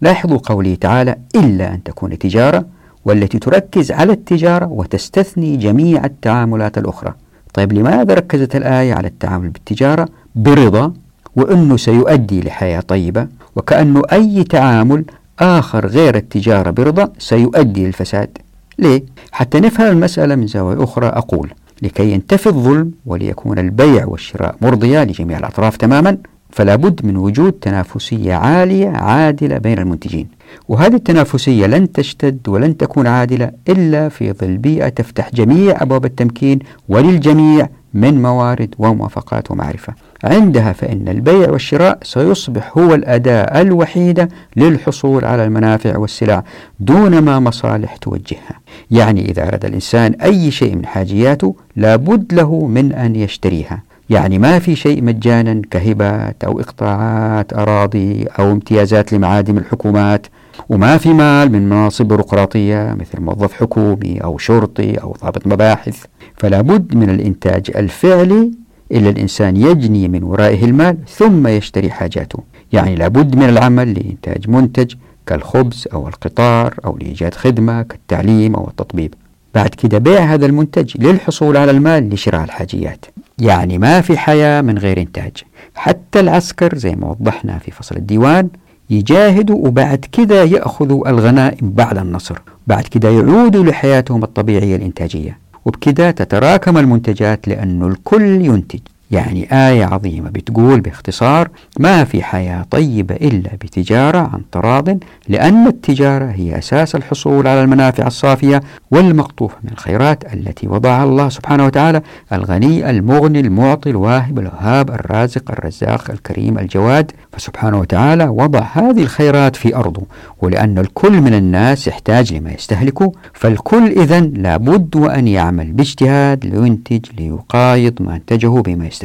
[0.01, 2.65] لاحظوا قوله تعالى إلا أن تكون تجارة
[3.05, 7.15] والتي تركز على التجارة وتستثني جميع التعاملات الأخرى.
[7.55, 10.93] طيب لماذا ركزت الآية على التعامل بالتجارة؟ برضا
[11.39, 13.27] وأنه سيؤدي لحياة طيبة
[13.57, 15.05] وكأنه أي تعامل
[15.41, 18.39] آخر غير التجارة برضا سيؤدي للفساد
[18.79, 21.51] ليه؟ حتى نفهم المسألة من زاوية أخرى أقول
[21.83, 26.17] لكي ينتفي الظلم وليكون البيع والشراء مرضية لجميع الأطراف تماما
[26.51, 30.29] فلا بد من وجود تنافسية عالية عادلة بين المنتجين
[30.69, 36.59] وهذه التنافسية لن تشتد ولن تكون عادلة إلا في ظل بيئة تفتح جميع أبواب التمكين
[36.89, 39.95] وللجميع من موارد وموافقات ومعرفة.
[40.25, 46.45] عندها فإن البيع والشراء سيصبح هو الأداة الوحيدة للحصول على المنافع والسلع
[46.81, 48.61] دون ما مصالح توجهها.
[48.91, 53.83] يعني إذا أراد الإنسان أي شيء من حاجياته لابد له من أن يشتريها.
[54.11, 60.27] يعني ما في شيء مجانا كهبات أو إقطاعات أراضي أو امتيازات لمعادم الحكومات.
[60.69, 66.05] وما في مال من مناصب بيروقراطية مثل موظف حكومي أو شرطي أو ضابط مباحث.
[66.37, 68.51] فلا بد من الإنتاج الفعلي
[68.93, 72.43] إلا الإنسان يجني من ورائه المال ثم يشتري حاجاته.
[72.73, 74.95] يعني لابد من العمل لإنتاج منتج
[75.27, 79.15] كالخبز أو القطار أو لإيجاد خدمة كالتعليم أو التطبيب.
[79.55, 83.05] بعد كده بيع هذا المنتج للحصول على المال لشراء الحاجيات.
[83.39, 85.33] يعني ما في حياة من غير إنتاج.
[85.75, 88.49] حتى العسكر زي ما وضحنا في فصل الديوان
[88.91, 92.39] يجاهدوا وبعد كده يأخذوا الغنائم بعد النصر.
[92.67, 95.39] بعد كده يعودوا لحياتهم الطبيعية الإنتاجية.
[95.65, 98.81] وبكده تتراكم المنتجات لأنه الكل ينتج.
[99.11, 101.49] يعني آية عظيمة بتقول باختصار
[101.81, 104.89] ما في حياة طيبة إلا بتجارة عن تراض
[105.29, 111.67] لأن التجارة هي أساس الحصول على المنافع الصافية والمقطوفة من الخيرات التي وضعها الله سبحانه
[111.67, 112.03] وتعالى
[112.33, 117.13] الغني المغني المعطي الواهب الوهاب الرازق الرزاق الكريم الجواد.
[117.33, 120.03] فسبحانه وتعالى وضع هذه الخيرات في أرضه
[120.43, 123.13] ولأن الكل من الناس يحتاج لما يستهلكه.
[123.33, 128.98] فالكل إذا لابد وأن يعمل باجتهاد لينتج ليقايض ما انتجه بما يستهلكه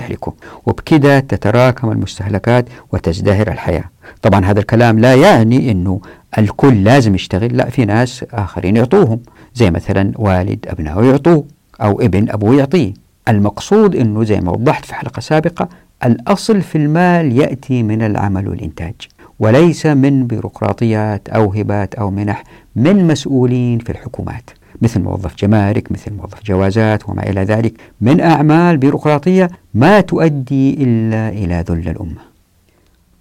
[0.65, 3.83] وبكذا تتراكم المستهلكات وتزدهر الحياة.
[4.21, 6.01] طبعا هذا الكلام لا يعني أنه
[6.37, 9.19] الكل لازم يشتغل لا في ناس آخرين يعطوهم.
[9.55, 11.45] زي مثلا والد أبنائه يعطوه
[11.81, 12.93] أو ابن أبوه يعطيه.
[13.27, 15.69] المقصود أنه زي ما وضحت في حلقة سابقة
[16.05, 18.95] الأصل في المال يأتي من العمل والإنتاج.
[19.39, 22.43] وليس من بيروقراطيات أو هبات أو منح
[22.75, 24.49] من مسؤولين في الحكومات.
[24.81, 27.73] مثل موظف جمارك مثل موظف جوازات وما إلى ذلك.
[28.01, 32.33] من أعمال بيروقراطية ما تؤدي إلا إلى ذل الأمة.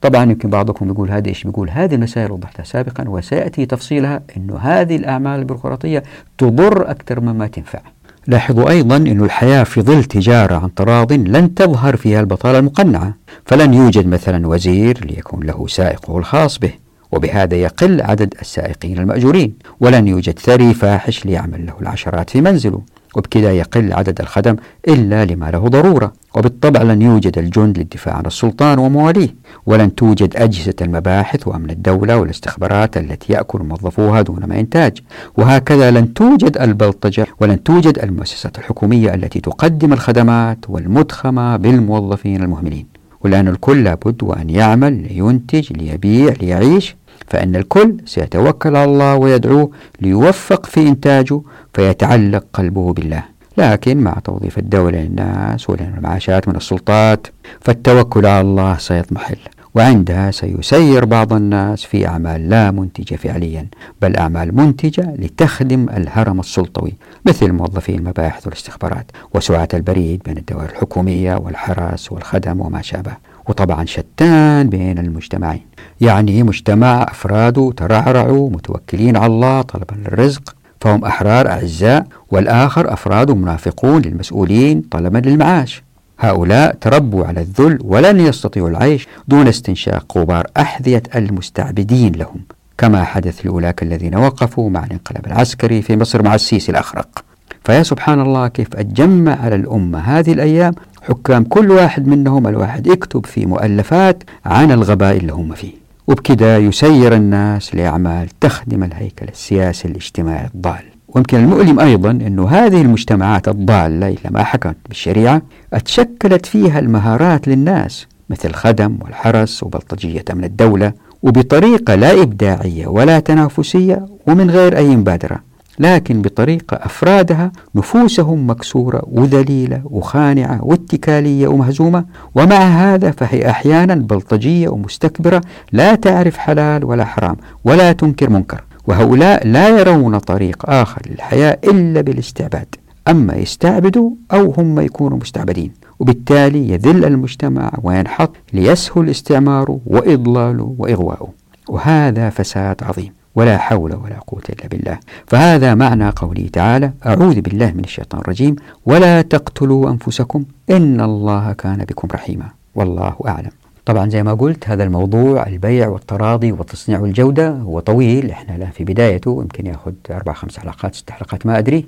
[0.00, 4.96] طبعا يمكن بعضكم يقول هذا إيش بيقول؟ هذه المسائل وضحتها سابقا وسيأتي تفصيلها إنه هذه
[4.96, 6.02] الأعمال البيروقراطية
[6.38, 7.80] تضر أكثر مما تنفع.
[8.26, 13.14] لاحظوا أيضا إنه الحياة في ظل تجارة عن تراض لن تظهر فيها البطالة المقنعة،
[13.46, 16.72] فلن يوجد مثلا وزير ليكون له سائقه الخاص به،
[17.12, 22.82] وبهذا يقل عدد السائقين المأجورين، ولن يوجد ثري فاحش ليعمل له العشرات في منزله،
[23.16, 24.56] وبكذا يقل عدد الخدم
[24.88, 26.12] إلا لما له ضرورة.
[26.34, 29.34] وبالطبع لن يوجد الجند للدفاع عن السلطان ومواليه.
[29.66, 34.98] ولن توجد أجهزة المباحث وأمن الدولة والاستخبارات التي يأكل موظفوها دون ما إنتاج.
[35.36, 42.86] وهكذا لن توجد البلطجة ولن توجد المؤسسات الحكومية التي تقدم الخدمات والمدخمة بالموظفين المهملين.
[43.20, 46.96] ولأن الكل لابد وأن يعمل لينتج ليبيع ليعيش
[47.26, 51.40] فإن الكل سيتوكل على الله ويدعوه ليوفق في إنتاجه
[51.74, 53.22] فيتعلق قلبه بالله.
[53.58, 57.26] لكن مع توظيف الدولة للناس وللمعاشات من السلطات
[57.60, 59.36] فالتوكل على الله سيضمحل.
[59.74, 63.66] وعندها سيسير بعض الناس في أعمال لا منتجة فعليا
[64.02, 66.92] بل أعمال منتجة لتخدم الهرم السلطوي
[67.26, 73.12] مثل موظفي المباحث والاستخبارات وسعاة البريد بين الدوائر الحكومية والحرس والخدم وما شابه.
[73.48, 75.71] وطبعا شتان بين المجتمعين.
[76.02, 84.02] يعني مجتمع أفراده ترعرعوا متوكلين على الله طلبا للرزق فهم أحرار أعزاء والآخر أفراد منافقون
[84.02, 85.82] للمسؤولين طلبا للمعاش.
[86.20, 92.40] هؤلاء تربوا على الذل ولن يستطيعوا العيش دون استنشاق غبار أحذية المستعبدين لهم.
[92.78, 97.24] كما حدث لأولاك الذين وقفوا مع الانقلاب العسكري في مصر مع السيسي الأخرق.
[97.64, 103.26] فيا سبحان الله كيف أتجمع على الأمة هذه الأيام حكام كل واحد منهم الواحد يكتب
[103.26, 105.81] في مؤلفات عن الغباء اللي هم فيه.
[106.06, 110.82] وبكذا يسير الناس لأعمال تخدم الهيكل السياسي الاجتماعي الضال.
[111.08, 115.42] ويمكن المؤلم أيضا أن هذه المجتمعات الضالة إلى ما حكمت بالشريعة
[115.72, 120.92] أتشكلت فيها المهارات للناس مثل الخدم والحرس وبلطجية أمن الدولة
[121.22, 125.51] وبطريقة لا إبداعية ولا تنافسية ومن غير أي مبادرة.
[125.78, 132.04] لكن بطريقة أفرادها نفوسهم مكسورة وذليلة وخانعة واتكالية ومهزومة.
[132.34, 135.40] ومع هذا فهي أحيانا بلطجية ومستكبرة
[135.72, 138.64] لا تعرف حلال ولا حرام ولا تنكر منكر.
[138.86, 142.74] وهؤلاء لا يرون طريق آخر للحياة إلا بالاستعباد.
[143.08, 145.72] أما يستعبدوا أو هم يكونوا مستعبدين.
[145.98, 151.28] وبالتالي يذل المجتمع وينحط ليسهل استعماره وإضلاله وإغواؤه
[151.68, 153.21] وهذا فساد عظيم.
[153.34, 154.98] ولا حول ولا قوة إلا بالله.
[155.26, 158.56] فهذا معنى قوله تعالى أعوذ بالله من الشيطان الرجيم
[158.86, 162.48] ولا تقتلوا أنفسكم إن الله كان بكم رحيما.
[162.74, 163.50] والله أعلم.
[163.86, 168.84] طبعا زي ما قلت هذا الموضوع البيع والتراضي والتصنيع والجودة هو طويل إحنا الآن في
[168.84, 171.86] بدايته يمكن يأخذ أربع خمس حلقات ست حلقات ما أدري.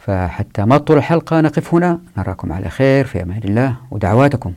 [0.00, 1.98] فحتى ما تطول الحلقة نقف هنا.
[2.18, 4.52] نراكم على خير في أمان الله ودعواتكم.